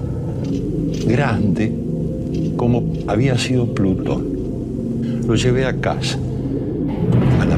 grande, 1.07 1.73
como 2.57 2.85
había 3.09 3.37
sido 3.37 3.67
Plutón. 3.75 4.27
Lo 5.27 5.35
llevé 5.35 5.67
a 5.67 5.81
casa. 5.81 6.19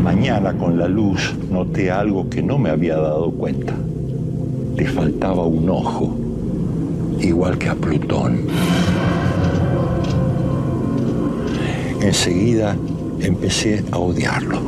Mañana, 0.04 0.52
con 0.52 0.76
la 0.78 0.86
luz, 0.86 1.34
noté 1.50 1.90
algo 1.90 2.28
que 2.28 2.42
no 2.42 2.58
me 2.58 2.68
había 2.68 2.96
dado 2.98 3.30
cuenta. 3.30 3.72
Le 4.76 4.86
faltaba 4.86 5.46
un 5.46 5.70
ojo, 5.70 6.14
igual 7.20 7.56
que 7.56 7.70
a 7.70 7.74
Plutón. 7.74 8.40
Enseguida 12.02 12.76
empecé 13.18 13.82
a 13.92 13.96
odiarlo. 13.96 14.58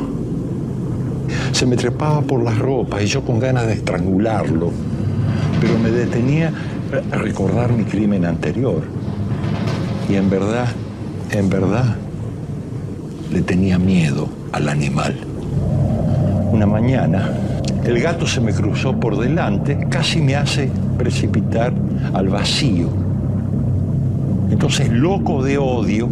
Se 1.53 1.67
me 1.67 1.77
trepaba 1.77 2.23
por 2.23 2.43
las 2.43 2.59
ropas 2.59 3.03
y 3.03 3.07
yo 3.07 3.23
con 3.23 3.39
ganas 3.39 3.67
de 3.67 3.75
estrangularlo, 3.75 4.71
pero 5.61 5.79
me 5.79 5.91
detenía 5.91 6.51
a 7.13 7.17
recordar 7.19 7.75
mi 7.75 7.85
crimen 7.85 8.25
anterior. 8.25 8.81
Y 10.09 10.15
en 10.15 10.31
verdad, 10.31 10.69
en 11.31 11.51
verdad, 11.51 11.95
le 13.31 13.43
tenía 13.43 13.79
miedo 13.79 14.29
al 14.57 14.71
animal. 14.71 15.15
Una 16.51 16.65
mañana, 16.67 17.31
el 17.85 18.01
gato 18.01 18.27
se 18.27 18.41
me 18.41 18.53
cruzó 18.53 18.99
por 18.99 19.19
delante, 19.19 19.87
casi 19.91 20.21
me 20.21 20.35
hace 20.35 20.71
precipitar 20.97 21.75
al 22.15 22.29
vacío. 22.29 22.89
Entonces, 24.51 24.91
loco 24.91 25.43
de 25.43 25.59
odio, 25.59 26.09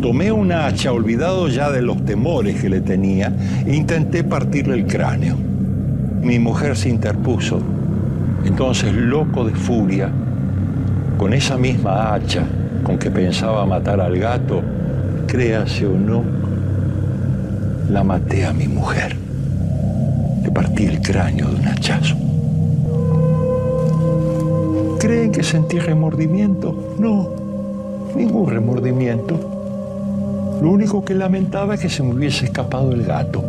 tomé 0.00 0.30
una 0.30 0.66
hacha, 0.66 0.92
olvidado 0.92 1.48
ya 1.48 1.72
de 1.72 1.82
los 1.82 2.04
temores 2.04 2.60
que 2.60 2.68
le 2.68 2.80
tenía, 2.80 3.32
e 3.66 3.74
intenté 3.74 4.22
partirle 4.22 4.74
el 4.74 4.86
cráneo. 4.86 5.36
Mi 6.22 6.38
mujer 6.38 6.76
se 6.76 6.88
interpuso. 6.88 7.60
Entonces, 8.44 8.94
loco 8.94 9.44
de 9.44 9.54
furia, 9.54 10.08
con 11.18 11.32
esa 11.32 11.58
misma 11.58 12.14
hacha 12.14 12.44
con 12.84 12.98
que 12.98 13.10
pensaba 13.10 13.64
matar 13.66 14.00
al 14.00 14.18
gato, 14.18 14.62
créase 15.26 15.86
o 15.86 15.96
no, 15.96 16.22
la 17.88 18.02
maté 18.04 18.46
a 18.46 18.52
mi 18.52 18.68
mujer. 18.68 19.16
Le 20.42 20.50
partí 20.50 20.86
el 20.86 21.00
cráneo 21.00 21.48
de 21.48 21.56
un 21.56 21.68
hachazo. 21.68 22.16
que 25.32 25.42
sentí 25.42 25.78
remordimiento? 25.78 26.94
No, 26.98 27.30
ningún 28.14 28.50
remordimiento. 28.50 29.38
Lo 30.60 30.70
único 30.70 31.04
que 31.04 31.14
lamentaba 31.14 31.74
es 31.74 31.80
que 31.80 31.88
se 31.88 32.02
me 32.02 32.14
hubiese 32.14 32.44
escapado 32.44 32.92
el 32.92 33.04
gato. 33.04 33.42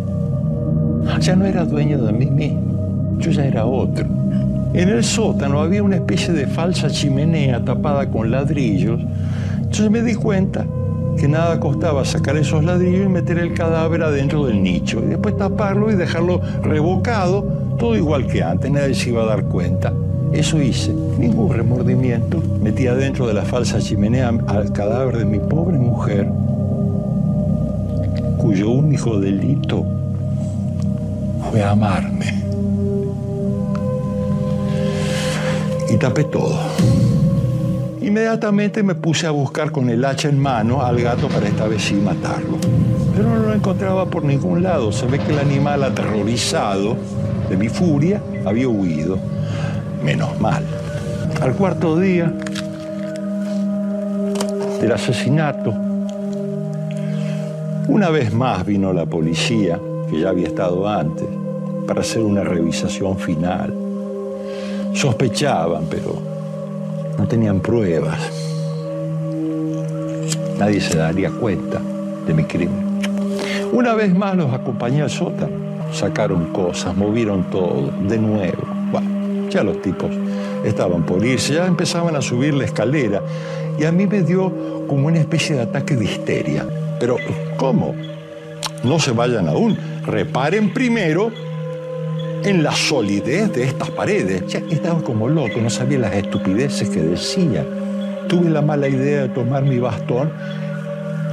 Ya 1.19 1.35
no 1.35 1.45
era 1.45 1.65
dueño 1.65 2.01
de 2.01 2.13
mí 2.13 2.25
mismo, 2.25 3.17
yo 3.19 3.31
ya 3.31 3.45
era 3.45 3.65
otro. 3.65 4.05
En 4.73 4.89
el 4.89 5.03
sótano 5.03 5.59
había 5.59 5.83
una 5.83 5.97
especie 5.97 6.33
de 6.33 6.47
falsa 6.47 6.89
chimenea 6.89 7.63
tapada 7.63 8.09
con 8.09 8.31
ladrillos. 8.31 9.01
Entonces 9.57 9.91
me 9.91 10.01
di 10.01 10.15
cuenta 10.15 10.65
que 11.17 11.27
nada 11.27 11.59
costaba 11.59 12.05
sacar 12.05 12.37
esos 12.37 12.63
ladrillos 12.63 13.05
y 13.05 13.09
meter 13.09 13.37
el 13.37 13.53
cadáver 13.53 14.03
adentro 14.03 14.45
del 14.45 14.61
nicho. 14.61 15.01
Y 15.03 15.07
después 15.07 15.37
taparlo 15.37 15.91
y 15.91 15.95
dejarlo 15.95 16.41
revocado, 16.61 17.43
todo 17.77 17.95
igual 17.95 18.27
que 18.27 18.43
antes, 18.43 18.71
nadie 18.71 18.95
se 18.95 19.09
iba 19.09 19.23
a 19.23 19.25
dar 19.25 19.43
cuenta. 19.45 19.93
Eso 20.31 20.61
hice, 20.61 20.91
ningún 21.19 21.53
remordimiento. 21.53 22.41
Metí 22.61 22.87
adentro 22.87 23.27
de 23.27 23.35
la 23.35 23.43
falsa 23.43 23.79
chimenea 23.79 24.29
al 24.47 24.71
cadáver 24.71 25.17
de 25.17 25.25
mi 25.25 25.39
pobre 25.39 25.77
mujer, 25.77 26.27
cuyo 28.37 28.71
único 28.71 29.19
delito 29.19 29.85
fue 31.49 31.63
amarme. 31.63 32.43
Y 35.89 35.97
tapé 35.97 36.23
todo. 36.23 36.59
Inmediatamente 38.03 38.83
me 38.83 38.95
puse 38.95 39.25
a 39.25 39.31
buscar 39.31 39.71
con 39.71 39.89
el 39.89 40.03
hacha 40.03 40.27
en 40.27 40.37
mano 40.37 40.81
al 40.81 41.01
gato 41.01 41.29
para 41.29 41.47
esta 41.47 41.67
vez 41.67 41.83
sí 41.83 41.93
matarlo. 41.93 42.57
Pero 43.15 43.29
no 43.29 43.37
lo 43.37 43.53
encontraba 43.53 44.05
por 44.07 44.25
ningún 44.25 44.61
lado. 44.61 44.91
Se 44.91 45.05
ve 45.05 45.19
que 45.19 45.31
el 45.31 45.39
animal 45.39 45.83
aterrorizado 45.83 46.97
de 47.49 47.55
mi 47.55 47.69
furia 47.69 48.21
había 48.45 48.67
huido. 48.67 49.17
Menos 50.03 50.37
mal. 50.41 50.65
Al 51.41 51.53
cuarto 51.55 51.97
día 51.97 52.33
del 54.81 54.91
asesinato, 54.91 55.73
una 57.87 58.09
vez 58.09 58.33
más 58.33 58.65
vino 58.65 58.91
la 58.91 59.05
policía, 59.05 59.79
que 60.09 60.19
ya 60.19 60.29
había 60.29 60.47
estado 60.47 60.89
antes, 60.89 61.27
para 61.87 62.01
hacer 62.01 62.21
una 62.21 62.43
revisación 62.43 63.17
final. 63.17 63.73
Sospechaban, 64.93 65.85
pero 65.89 66.32
no 67.17 67.27
tenían 67.27 67.59
pruebas. 67.59 68.19
Nadie 70.57 70.81
se 70.81 70.97
daría 70.97 71.29
cuenta 71.29 71.81
de 72.25 72.33
mi 72.33 72.43
crimen. 72.45 72.99
Una 73.71 73.93
vez 73.93 74.15
más 74.15 74.35
los 74.35 74.53
acompañé 74.53 75.01
al 75.01 75.09
sótano. 75.09 75.63
Sacaron 75.91 76.53
cosas, 76.53 76.95
movieron 76.95 77.43
todo, 77.49 77.91
de 78.07 78.17
nuevo. 78.17 78.63
Bueno, 78.91 79.49
ya 79.49 79.63
los 79.63 79.81
tipos 79.81 80.09
estaban 80.63 81.03
por 81.05 81.23
irse, 81.25 81.53
ya 81.53 81.67
empezaban 81.67 82.15
a 82.15 82.21
subir 82.21 82.53
la 82.53 82.65
escalera 82.65 83.21
y 83.77 83.85
a 83.85 83.91
mí 83.91 84.07
me 84.07 84.21
dio 84.21 84.51
como 84.87 85.07
una 85.07 85.19
especie 85.19 85.55
de 85.55 85.63
ataque 85.63 85.95
de 85.95 86.05
histeria. 86.05 86.65
Pero, 86.99 87.17
¿cómo? 87.57 87.93
No 88.83 88.99
se 88.99 89.11
vayan 89.11 89.47
aún. 89.47 89.77
Reparen 90.05 90.73
primero 90.73 91.31
en 92.45 92.63
la 92.63 92.71
solidez 92.73 93.51
de 93.53 93.63
estas 93.63 93.89
paredes. 93.91 94.43
Ya 94.47 94.59
estaba 94.69 95.01
como 95.01 95.27
loco, 95.27 95.59
no 95.61 95.69
sabía 95.69 95.99
las 95.99 96.13
estupideces 96.13 96.89
que 96.89 97.01
decía. 97.01 97.65
Tuve 98.27 98.49
la 98.49 98.61
mala 98.61 98.87
idea 98.87 99.23
de 99.23 99.29
tomar 99.29 99.63
mi 99.63 99.79
bastón. 99.79 100.31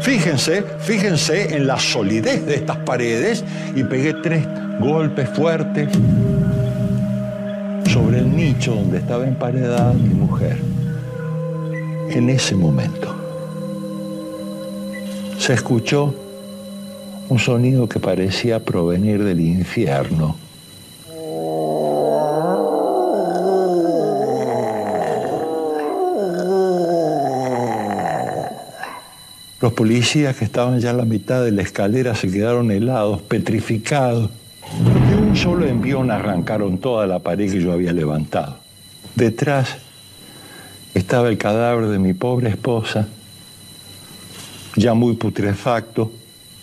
Fíjense, 0.01 0.65
fíjense 0.81 1.55
en 1.57 1.67
la 1.67 1.79
solidez 1.79 2.47
de 2.47 2.55
estas 2.55 2.79
paredes 2.79 3.45
y 3.75 3.85
pegué 3.85 4.15
tres 4.15 4.47
golpes 4.81 5.29
fuertes 5.31 5.89
sobre 7.87 8.21
el 8.21 8.35
nicho 8.35 8.75
donde 8.75 8.99
estaba 8.99 9.27
emparedada 9.27 9.93
mi 9.93 10.15
mujer. 10.15 10.57
En 12.11 12.31
ese 12.31 12.57
momento 12.57 13.15
se 15.39 15.55
escuchó 15.55 16.15
un 17.31 17.39
sonido 17.39 17.89
que 17.89 17.99
parecía 17.99 18.61
provenir 18.61 19.25
del 19.25 19.41
infierno. 19.41 20.37
Los 29.61 29.75
policías 29.75 30.37
que 30.37 30.47
estaban 30.47 30.81
ya 30.81 30.91
en 30.91 30.97
la 30.97 31.05
mitad 31.05 31.45
de 31.45 31.53
la 31.53 31.61
escalera 31.61 32.15
se 32.15 32.31
quedaron 32.31 32.71
helados, 32.71 33.21
petrificados. 33.21 34.31
De 35.09 35.17
un 35.17 35.37
solo 35.37 35.67
envión 35.67 36.11
arrancaron 36.11 36.79
toda 36.79 37.07
la 37.07 37.19
pared 37.19 37.51
que 37.51 37.61
yo 37.61 37.73
había 37.73 37.93
levantado. 37.93 38.57
Detrás 39.15 39.77
estaba 40.95 41.29
el 41.29 41.37
cadáver 41.37 41.89
de 41.89 41.99
mi 41.99 42.15
pobre 42.15 42.49
esposa, 42.49 43.07
ya 44.77 44.95
muy 44.95 45.17
putrefacto, 45.17 46.11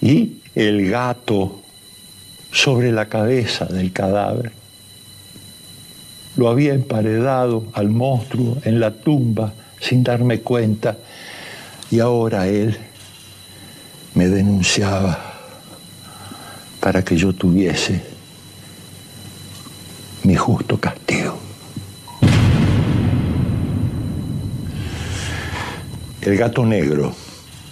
y 0.02 0.38
el 0.56 0.90
gato 0.90 1.62
sobre 2.52 2.92
la 2.92 3.08
cabeza 3.08 3.66
del 3.66 3.92
cadáver. 3.92 4.52
Lo 6.36 6.50
había 6.50 6.74
emparedado 6.74 7.66
al 7.74 7.90
monstruo 7.90 8.58
en 8.64 8.80
la 8.80 8.92
tumba 8.92 9.54
sin 9.80 10.04
darme 10.04 10.40
cuenta 10.40 10.98
y 11.90 12.00
ahora 12.00 12.48
él 12.48 12.78
me 14.14 14.28
denunciaba 14.28 15.20
para 16.80 17.04
que 17.04 17.16
yo 17.18 17.34
tuviese 17.34 18.02
mi 20.24 20.36
justo 20.36 20.80
castigo. 20.80 21.38
El 26.22 26.38
gato 26.38 26.66
negro, 26.66 27.14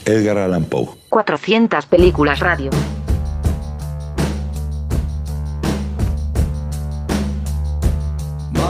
Edgar 0.06 0.38
Allan 0.38 0.66
Poe. 0.66 0.90
400 1.10 1.86
películas 1.88 2.40
radio. 2.40 2.72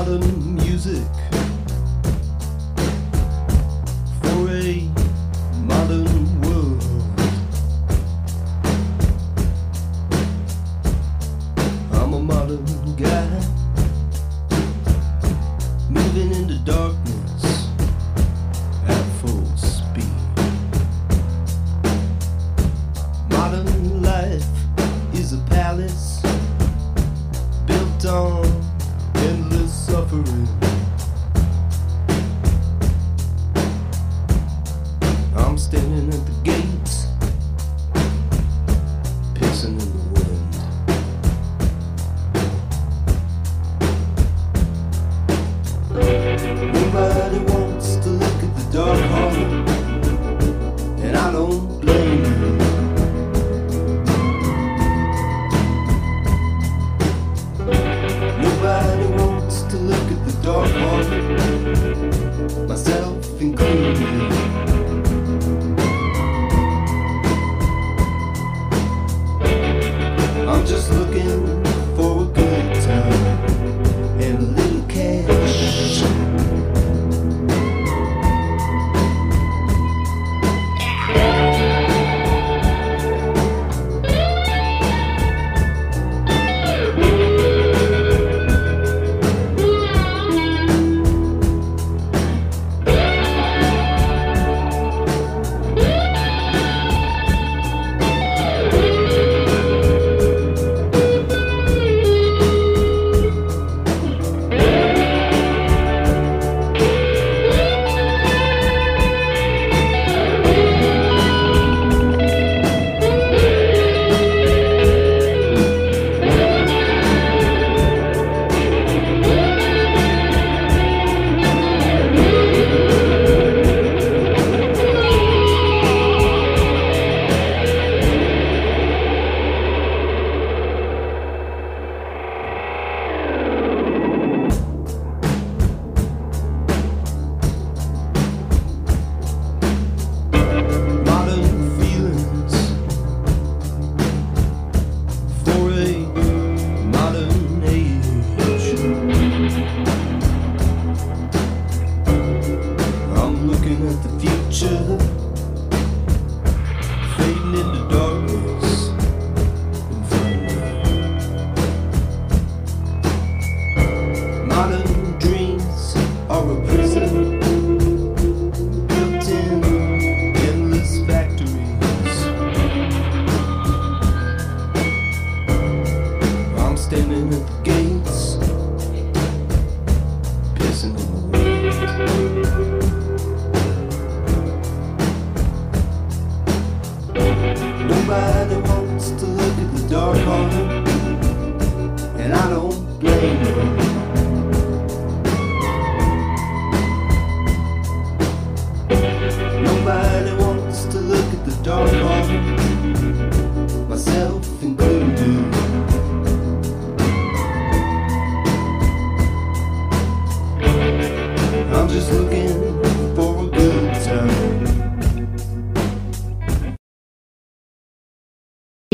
modern 0.06 0.56
music 0.56 1.25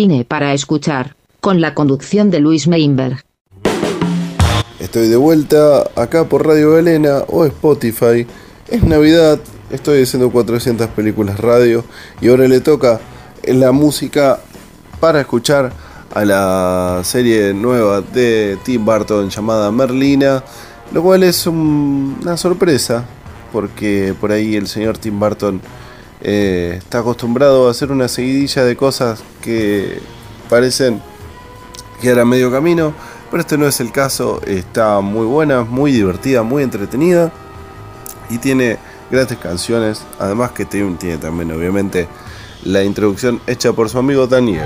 Cine 0.01 0.25
para 0.25 0.53
escuchar, 0.53 1.15
con 1.41 1.61
la 1.61 1.75
conducción 1.75 2.31
de 2.31 2.39
Luis 2.39 2.67
Meinberg. 2.67 3.23
Estoy 4.91 5.07
de 5.07 5.15
vuelta 5.15 5.89
acá 5.95 6.25
por 6.25 6.45
Radio 6.45 6.73
Galena 6.73 7.19
o 7.29 7.45
Spotify. 7.45 8.27
Es 8.67 8.83
Navidad, 8.83 9.39
estoy 9.69 10.03
haciendo 10.03 10.29
400 10.29 10.89
películas 10.89 11.39
radio 11.39 11.85
y 12.19 12.27
ahora 12.27 12.45
le 12.49 12.59
toca 12.59 12.99
la 13.47 13.71
música 13.71 14.41
para 14.99 15.21
escuchar 15.21 15.71
a 16.13 16.25
la 16.25 16.99
serie 17.05 17.53
nueva 17.53 18.01
de 18.01 18.57
Tim 18.65 18.83
Burton 18.83 19.29
llamada 19.29 19.71
Merlina, 19.71 20.43
lo 20.91 21.01
cual 21.01 21.23
es 21.23 21.47
una 21.47 22.35
sorpresa 22.35 23.05
porque 23.53 24.13
por 24.19 24.33
ahí 24.33 24.57
el 24.57 24.67
señor 24.67 24.97
Tim 24.97 25.17
Burton 25.17 25.61
eh, 26.19 26.75
está 26.79 26.99
acostumbrado 26.99 27.69
a 27.69 27.71
hacer 27.71 27.93
una 27.93 28.09
seguidilla 28.09 28.65
de 28.65 28.75
cosas 28.75 29.23
que 29.41 30.01
parecen 30.49 31.01
quedar 32.01 32.19
a 32.19 32.25
medio 32.25 32.51
camino 32.51 32.93
pero 33.31 33.41
este 33.41 33.57
no 33.57 33.65
es 33.65 33.79
el 33.79 33.93
caso, 33.93 34.41
está 34.45 34.99
muy 34.99 35.25
buena, 35.25 35.63
muy 35.63 35.93
divertida, 35.93 36.43
muy 36.43 36.63
entretenida 36.63 37.31
y 38.29 38.39
tiene 38.39 38.77
grandes 39.09 39.37
canciones. 39.37 40.03
Además 40.19 40.51
que 40.51 40.65
tiene, 40.65 41.17
también 41.17 41.51
obviamente 41.53 42.09
la 42.63 42.83
introducción 42.83 43.41
hecha 43.47 43.71
por 43.71 43.87
su 43.87 43.97
amigo 43.97 44.27
Daniel. 44.27 44.65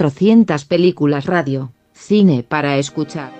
400 0.00 0.64
películas 0.64 1.26
radio, 1.26 1.74
cine 1.92 2.42
para 2.42 2.78
escuchar. 2.78 3.39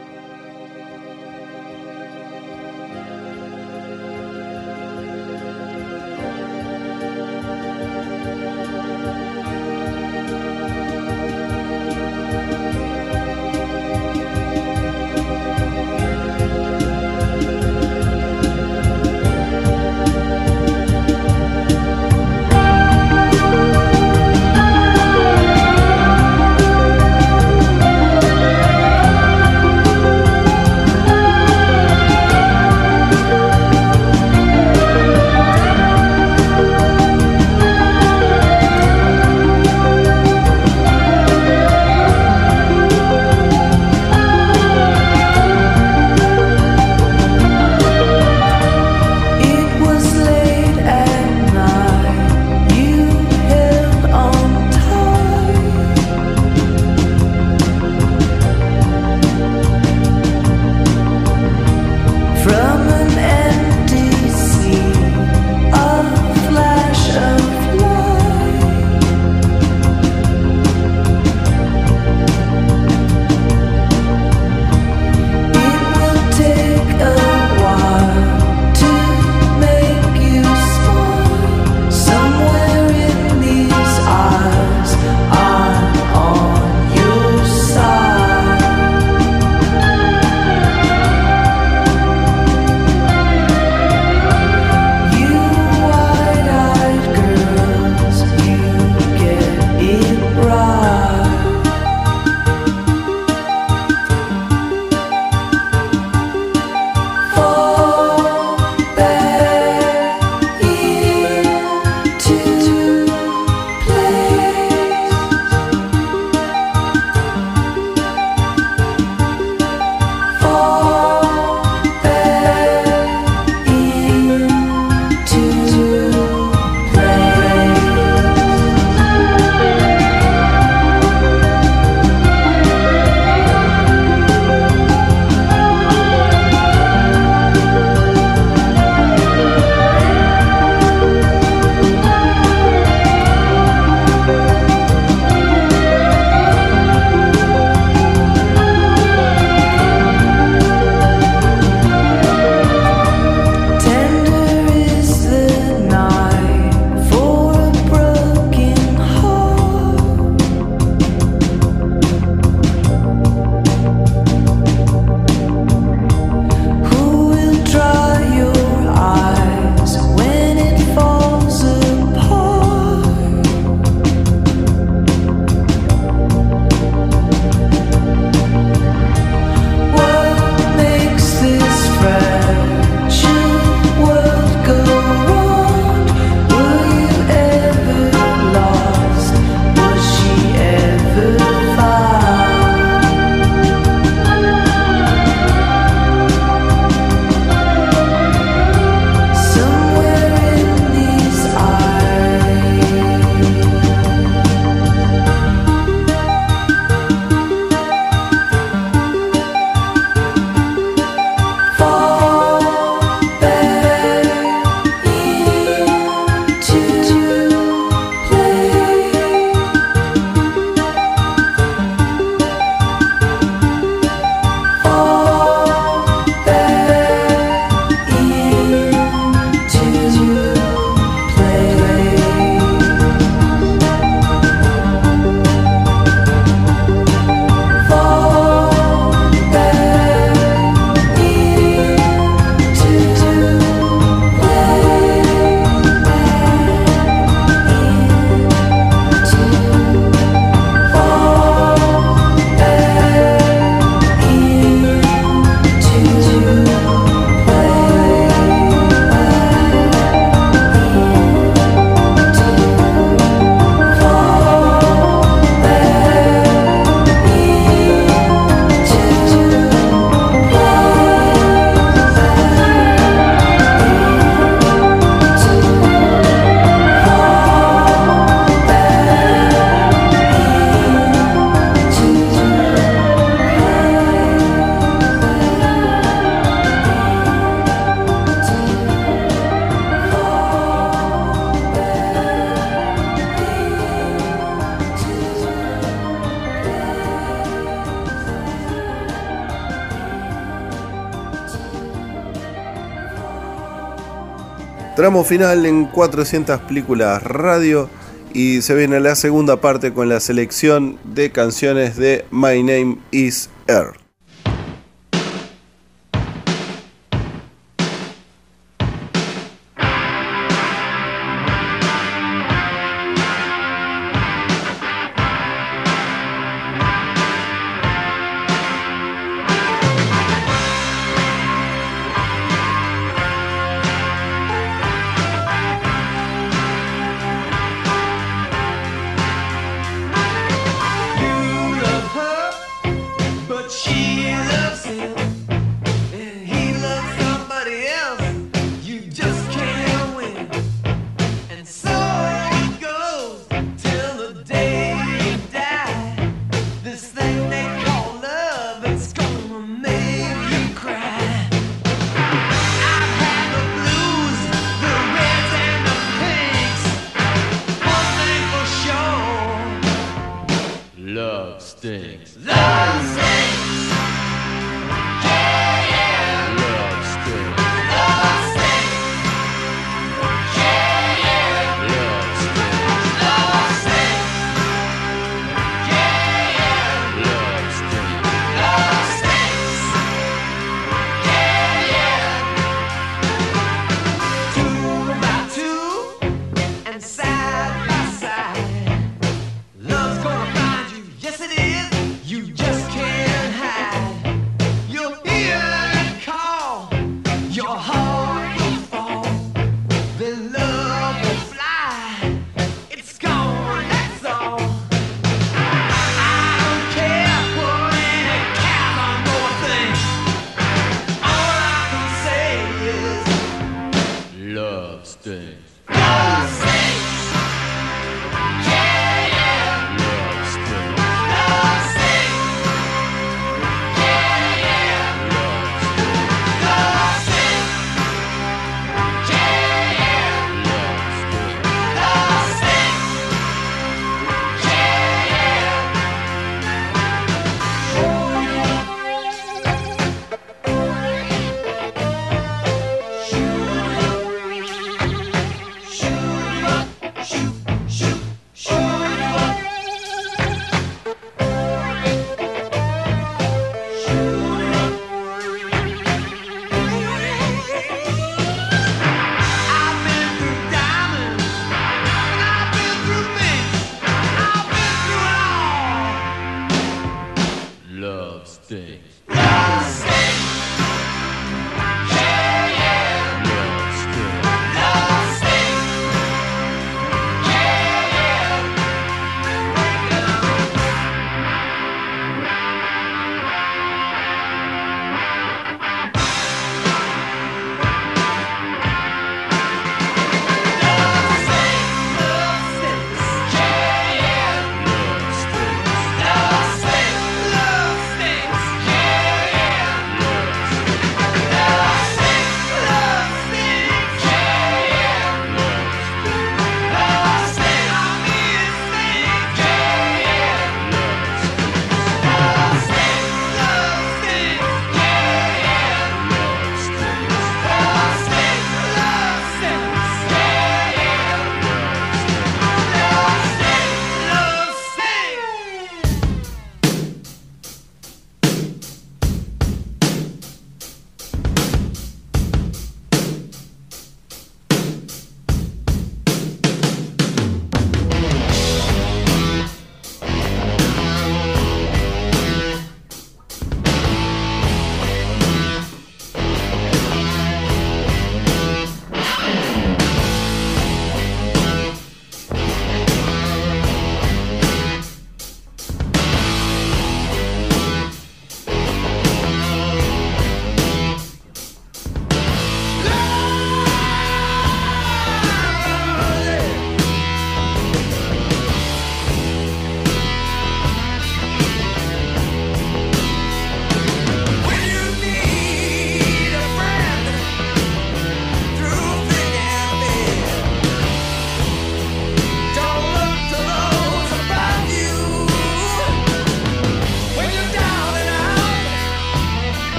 Tramo 305.01 305.25
final 305.25 305.65
en 305.65 305.87
400 305.87 306.61
películas 306.61 307.23
radio 307.23 307.89
y 308.35 308.61
se 308.61 308.75
viene 308.75 309.01
la 309.01 309.15
segunda 309.15 309.59
parte 309.59 309.95
con 309.95 310.11
la 310.11 310.21
selección 310.21 310.99
de 311.05 311.33
canciones 311.33 311.97
de 311.97 312.27
My 312.31 312.63
Name 312.63 312.99
is 313.11 313.49
Earth. 313.67 314.00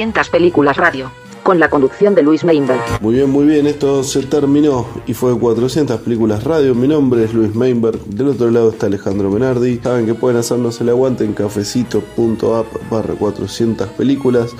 400 0.00 0.30
películas 0.30 0.78
radio, 0.78 1.12
con 1.42 1.60
la 1.60 1.68
conducción 1.68 2.14
de 2.14 2.22
Luis 2.22 2.42
Meinberg. 2.42 2.80
Muy 3.02 3.16
bien, 3.16 3.28
muy 3.28 3.44
bien, 3.44 3.66
esto 3.66 4.02
se 4.02 4.22
terminó 4.22 4.86
y 5.06 5.12
fue 5.12 5.38
400 5.38 6.00
películas 6.00 6.42
radio. 6.44 6.74
Mi 6.74 6.88
nombre 6.88 7.24
es 7.24 7.34
Luis 7.34 7.54
Meinberg, 7.54 8.02
del 8.06 8.28
otro 8.28 8.50
lado 8.50 8.70
está 8.70 8.86
Alejandro 8.86 9.28
Menardi. 9.28 9.78
Saben 9.82 10.06
que 10.06 10.14
pueden 10.14 10.38
hacernos 10.38 10.80
el 10.80 10.88
aguante 10.88 11.24
en 11.26 11.34
cafecito.app 11.34 12.90
barra 12.90 13.12
400 13.12 13.88
películas. 13.90 14.52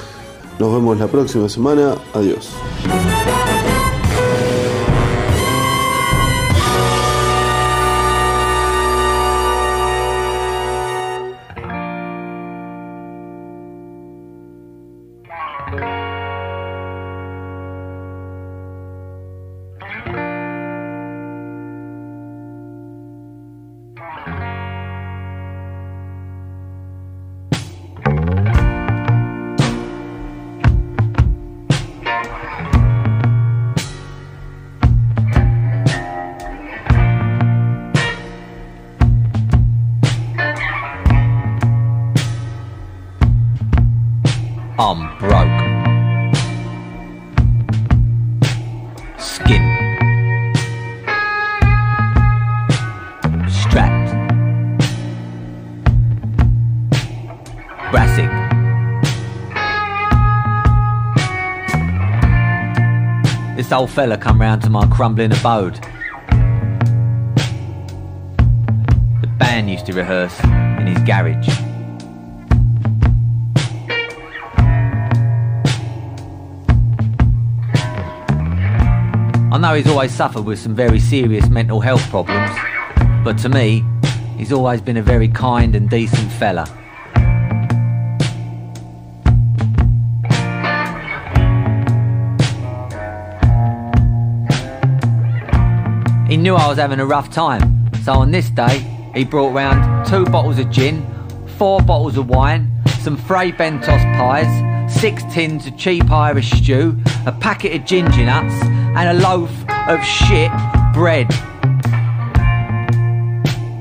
Nos 0.58 0.74
vemos 0.74 0.98
la 0.98 1.06
próxima 1.06 1.48
semana. 1.48 1.94
Adiós. 2.12 2.50
Fella 64.00 64.16
come 64.16 64.40
round 64.40 64.62
to 64.62 64.70
my 64.70 64.86
crumbling 64.86 65.30
abode. 65.30 65.74
The 69.20 69.26
band 69.38 69.68
used 69.68 69.84
to 69.84 69.92
rehearse 69.92 70.42
in 70.42 70.86
his 70.86 70.96
garage. 71.02 71.46
I 79.52 79.58
know 79.58 79.74
he's 79.74 79.86
always 79.86 80.12
suffered 80.12 80.46
with 80.46 80.58
some 80.58 80.74
very 80.74 80.98
serious 80.98 81.50
mental 81.50 81.80
health 81.80 82.08
problems, 82.08 82.50
but 83.22 83.36
to 83.40 83.50
me, 83.50 83.84
he's 84.38 84.50
always 84.50 84.80
been 84.80 84.96
a 84.96 85.02
very 85.02 85.28
kind 85.28 85.76
and 85.76 85.90
decent 85.90 86.32
fella. 86.32 86.79
Knew 96.40 96.54
I 96.54 96.68
was 96.68 96.78
having 96.78 97.00
a 97.00 97.06
rough 97.06 97.30
time, 97.30 97.92
so 98.02 98.14
on 98.14 98.30
this 98.30 98.48
day, 98.48 98.78
he 99.14 99.24
brought 99.24 99.52
round 99.52 100.06
two 100.06 100.24
bottles 100.24 100.58
of 100.58 100.70
gin, 100.70 101.06
four 101.58 101.80
bottles 101.82 102.16
of 102.16 102.30
wine, 102.30 102.70
some 103.00 103.16
Frey 103.16 103.52
Bentos 103.52 104.02
pies, 104.16 104.90
six 105.00 105.22
tins 105.24 105.66
of 105.66 105.76
cheap 105.76 106.10
Irish 106.10 106.50
stew, 106.50 106.98
a 107.26 107.32
packet 107.32 107.78
of 107.78 107.84
ginger 107.84 108.24
nuts, 108.24 108.54
and 108.64 109.18
a 109.18 109.22
loaf 109.22 109.50
of 109.86 110.02
shit 110.02 110.50
bread. 110.94 111.26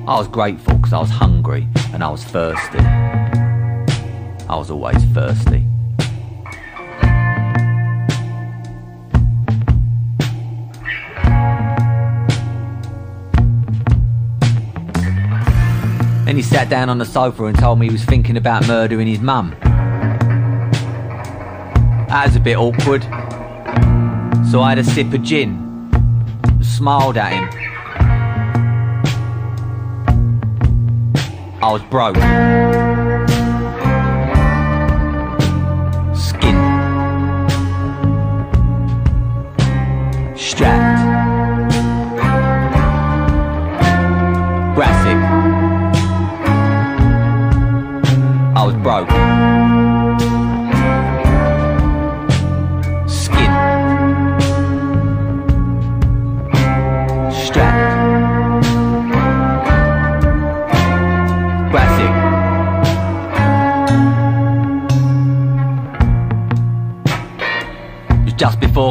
I 0.05 0.17
was 0.17 0.27
grateful 0.27 0.75
because 0.75 0.91
I 0.91 0.99
was 0.99 1.09
hungry 1.09 1.65
and 1.93 2.03
I 2.03 2.09
was 2.09 2.23
thirsty. 2.25 2.79
I 2.79 4.55
was 4.55 4.69
always 4.69 5.01
thirsty. 5.05 5.68
Then 16.29 16.35
he 16.35 16.43
sat 16.43 16.69
down 16.69 16.89
on 16.89 16.99
the 16.99 17.05
sofa 17.05 17.45
and 17.45 17.57
told 17.57 17.79
me 17.79 17.87
he 17.87 17.91
was 17.91 18.05
thinking 18.05 18.37
about 18.37 18.67
murdering 18.67 19.07
his 19.07 19.19
mum. 19.19 19.55
That 22.07 22.25
was 22.27 22.35
a 22.35 22.39
bit 22.39 22.55
awkward. 22.55 23.01
So 24.51 24.61
I 24.61 24.69
had 24.69 24.77
a 24.77 24.83
sip 24.83 25.11
of 25.11 25.23
gin, 25.23 25.57
smiled 26.61 27.17
at 27.17 27.33
him. 27.33 27.49
I 31.63 31.71
was 31.71 31.81
broke. 31.89 33.08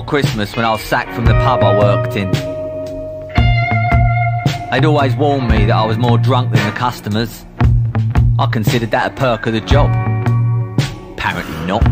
Christmas 0.08 0.56
when 0.56 0.64
I 0.64 0.70
was 0.70 0.80
sacked 0.80 1.12
from 1.12 1.26
the 1.26 1.34
pub 1.34 1.62
I 1.62 1.78
worked 1.78 2.16
in. 2.16 2.30
They'd 4.70 4.86
always 4.86 5.14
warned 5.14 5.50
me 5.50 5.66
that 5.66 5.76
I 5.76 5.84
was 5.84 5.98
more 5.98 6.16
drunk 6.16 6.54
than 6.54 6.64
the 6.64 6.74
customers. 6.74 7.44
I 8.38 8.46
considered 8.46 8.90
that 8.92 9.12
a 9.12 9.14
perk 9.14 9.46
of 9.46 9.52
the 9.52 9.60
job. 9.60 9.90
Apparently 11.12 11.66
not. 11.66 11.82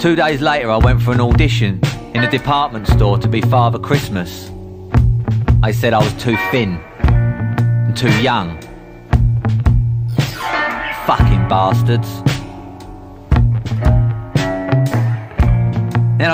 Two 0.00 0.14
days 0.14 0.40
later, 0.40 0.70
I 0.70 0.76
went 0.76 1.02
for 1.02 1.10
an 1.10 1.20
audition 1.20 1.80
in 2.14 2.22
a 2.22 2.30
department 2.30 2.86
store 2.86 3.18
to 3.18 3.26
be 3.26 3.40
Father 3.40 3.80
Christmas. 3.80 4.52
I 5.64 5.72
said 5.72 5.94
I 5.94 5.98
was 5.98 6.12
too 6.22 6.36
thin 6.52 6.78
and 7.02 7.96
too 7.96 8.22
young. 8.22 8.56
Fucking 11.06 11.48
bastards. 11.48 12.25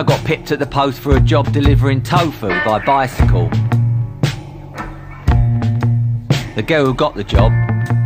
I 0.03 0.05
got 0.05 0.25
pipped 0.25 0.51
at 0.51 0.59
the 0.59 0.67
post 0.67 0.99
for 0.99 1.17
a 1.17 1.21
job 1.21 1.53
delivering 1.53 2.03
tofu 2.03 2.49
by 2.65 2.85
bicycle. 2.85 3.49
The 6.57 6.65
girl 6.67 6.87
who 6.87 6.93
got 6.93 7.15
the 7.15 7.23
job 7.23 7.53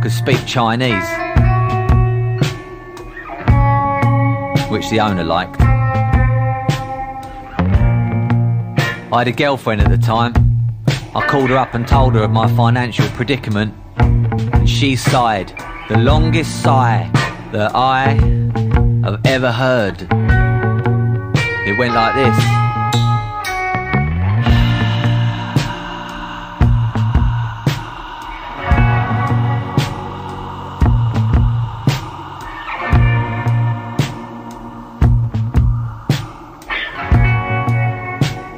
could 0.03 0.11
speak 0.11 0.37
Chinese, 0.45 1.09
which 4.69 4.87
the 4.91 4.99
owner 4.99 5.23
liked. 5.23 5.59
I 9.11 9.17
had 9.17 9.27
a 9.27 9.31
girlfriend 9.31 9.81
at 9.81 9.89
the 9.89 9.97
time. 9.97 10.33
I 11.15 11.25
called 11.27 11.49
her 11.49 11.57
up 11.57 11.73
and 11.73 11.87
told 11.87 12.13
her 12.13 12.21
of 12.21 12.29
my 12.29 12.47
financial 12.55 13.07
predicament, 13.15 13.73
and 13.97 14.69
she 14.69 14.95
sighed 14.95 15.51
the 15.89 15.97
longest 15.97 16.61
sigh 16.61 17.09
that 17.53 17.71
I 17.73 18.09
have 19.03 19.19
ever 19.25 19.51
heard 19.51 20.26
went 21.77 21.93
like 21.93 22.15
this. 22.15 22.37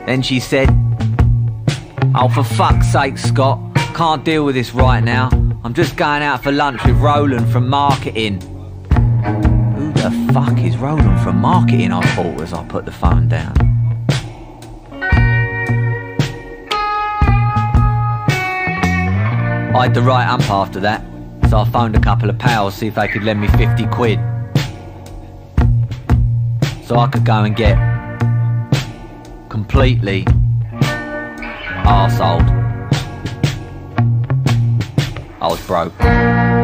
Then 0.06 0.24
she 0.24 0.40
said, 0.40 0.70
Oh, 2.16 2.30
for 2.34 2.44
fuck's 2.44 2.92
sake, 2.92 3.18
Scott, 3.18 3.60
can't 3.94 4.24
deal 4.26 4.44
with 4.44 4.56
this 4.56 4.74
right 4.74 5.04
now. 5.04 5.30
I'm 5.64 5.74
just 5.74 5.98
going 5.98 6.24
out 6.24 6.42
for 6.42 6.52
lunch 6.52 6.84
with 6.86 6.96
Roland 6.96 7.52
from 7.52 7.70
marketing. 7.70 8.59
Fuck 10.34 10.60
is 10.60 10.78
Roland 10.78 11.20
from 11.22 11.38
marketing? 11.38 11.92
I 11.92 12.02
thought 12.14 12.40
as 12.42 12.54
I 12.54 12.64
put 12.66 12.86
the 12.86 12.92
phone 12.92 13.28
down. 13.28 13.56
I 19.76 19.84
had 19.84 19.96
the 19.96 20.04
right 20.04 20.28
up 20.28 20.48
after 20.52 20.80
that, 20.82 21.04
so 21.50 21.58
I 21.58 21.66
phoned 21.70 21.96
a 21.96 22.00
couple 22.00 22.30
of 22.30 22.38
pals 22.38 22.76
see 22.76 22.86
if 22.86 22.96
they 22.96 23.08
could 23.08 23.24
lend 23.24 23.42
me 23.42 23.48
50 23.48 23.88
quid. 23.88 24.20
So 26.86 26.98
I 26.98 27.10
could 27.12 27.26
go 27.26 27.44
and 27.44 27.56
get 27.56 27.76
completely 29.50 30.26
arseholed. 31.86 32.48
I 35.42 35.48
was 35.48 35.66
broke. 35.66 36.59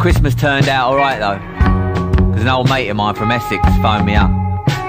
Christmas 0.00 0.34
turned 0.34 0.66
out 0.66 0.92
alright 0.92 1.18
though. 1.18 1.38
Because 2.30 2.40
an 2.40 2.48
old 2.48 2.70
mate 2.70 2.88
of 2.88 2.96
mine 2.96 3.14
from 3.14 3.30
Essex 3.30 3.62
phoned 3.82 4.06
me 4.06 4.14
up. 4.14 4.30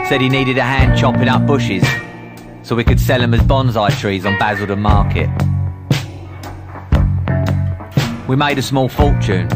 Said 0.08 0.22
he 0.22 0.30
needed 0.30 0.58
a 0.58 0.64
hand 0.64 0.98
chopping 0.98 1.28
up 1.28 1.46
bushes 1.46 1.84
so 2.64 2.78
we 2.78 2.86
could 2.86 2.98
sell 2.98 3.20
them 3.20 3.34
as 3.34 3.42
bonsai 3.42 3.92
trees 4.00 4.26
on 4.26 4.40
Basildon 4.40 4.80
Market. 4.80 5.30
We 8.30 8.38
made 8.38 8.58
a 8.58 8.62
small 8.62 8.88
fortune. 8.88 9.50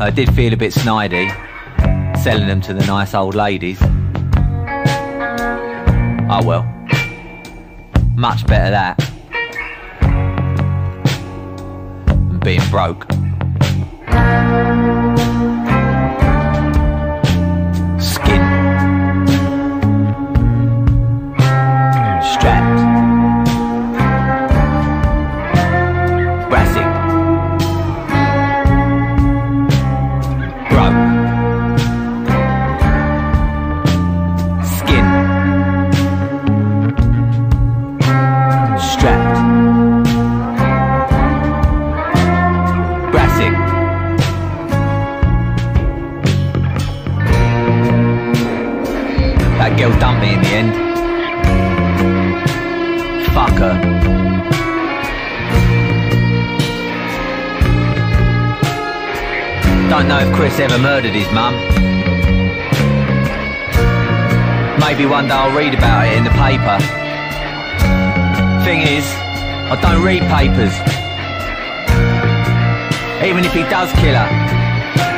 I 0.00 0.10
did 0.12 0.34
feel 0.34 0.52
a 0.52 0.56
bit 0.56 0.74
snidey, 0.74 1.30
selling 2.24 2.48
them 2.48 2.60
to 2.62 2.74
the 2.74 2.84
nice 2.86 3.14
old 3.14 3.36
ladies. 3.36 3.78
Oh 6.28 6.42
well. 6.44 6.64
Much 8.16 8.44
better 8.48 8.70
that. 8.70 8.98
Being 12.42 12.68
broke. 12.68 13.06
Know 60.82 60.98
if 60.98 61.02
Chris 61.02 61.12
ever 61.12 61.12
murdered 61.12 61.14
his 61.14 61.30
mum. 61.32 61.54
Maybe 64.80 65.06
one 65.06 65.28
day 65.28 65.34
I'll 65.34 65.56
read 65.56 65.74
about 65.74 66.06
it 66.06 66.16
in 66.16 66.24
the 66.24 66.30
paper. 66.30 66.78
Thing 68.64 68.80
is, 68.82 69.04
I 69.70 69.78
don't 69.80 70.02
read 70.02 70.22
papers. 70.22 70.74
Even 73.24 73.44
if 73.44 73.52
he 73.52 73.62
does 73.62 73.90
kill 74.00 74.14
her, 74.14 74.28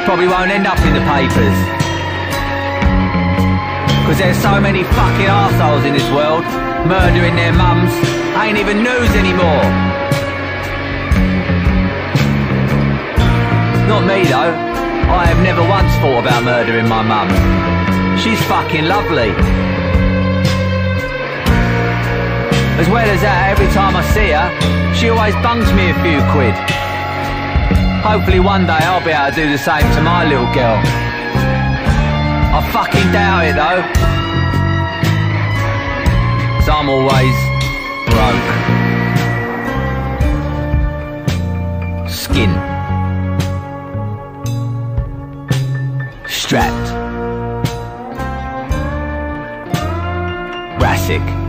probably 0.05 0.29
won't 0.29 0.51
end 0.51 0.67
up 0.67 0.79
in 0.81 0.95
the 0.95 1.05
papers. 1.05 1.57
Cause 4.07 4.19
there's 4.19 4.41
so 4.41 4.61
many 4.61 4.85
fucking 4.85 5.27
assholes 5.27 5.85
in 5.85 5.93
this 5.93 6.09
world 6.11 6.45
murdering 6.89 7.37
their 7.37 7.53
mums, 7.53 7.93
ain't 8.37 8.59
even 8.59 8.83
news 8.83 9.11
anymore. 9.15 9.65
Not 13.89 14.07
me 14.07 14.25
though. 14.25 14.68
I 15.09 15.25
have 15.27 15.43
never 15.43 15.63
once 15.63 15.93
thought 15.97 16.21
about 16.21 16.45
murdering 16.45 16.89
my 16.89 17.03
mum. 17.03 17.29
She's 18.19 18.41
fucking 18.45 18.85
lovely. 18.85 19.31
As 22.79 22.89
well 22.89 23.09
as 23.09 23.23
that, 23.23 23.49
every 23.51 23.67
time 23.73 23.97
I 23.97 24.05
see 24.15 24.31
her, 24.37 24.53
she 24.95 25.09
always 25.09 25.35
bungs 25.43 25.73
me 25.73 25.91
a 25.91 25.97
few 26.05 26.21
quid. 26.31 26.55
Hopefully 28.05 28.39
one 28.39 28.67
day 28.67 28.79
I'll 28.85 29.05
be 29.05 29.11
able 29.11 29.35
to 29.35 29.43
do 29.43 29.51
the 29.51 29.59
same 29.59 29.83
to 29.97 30.01
my 30.03 30.25
little 30.29 30.47
girl. 30.53 30.79
I 32.55 32.61
fucking 32.71 33.11
doubt 33.11 33.45
it 33.49 33.57
though. 33.57 33.83
So 36.65 36.73
I'm 36.73 36.89
always 36.89 37.35
broke. 38.13 38.78
Music 51.09 51.48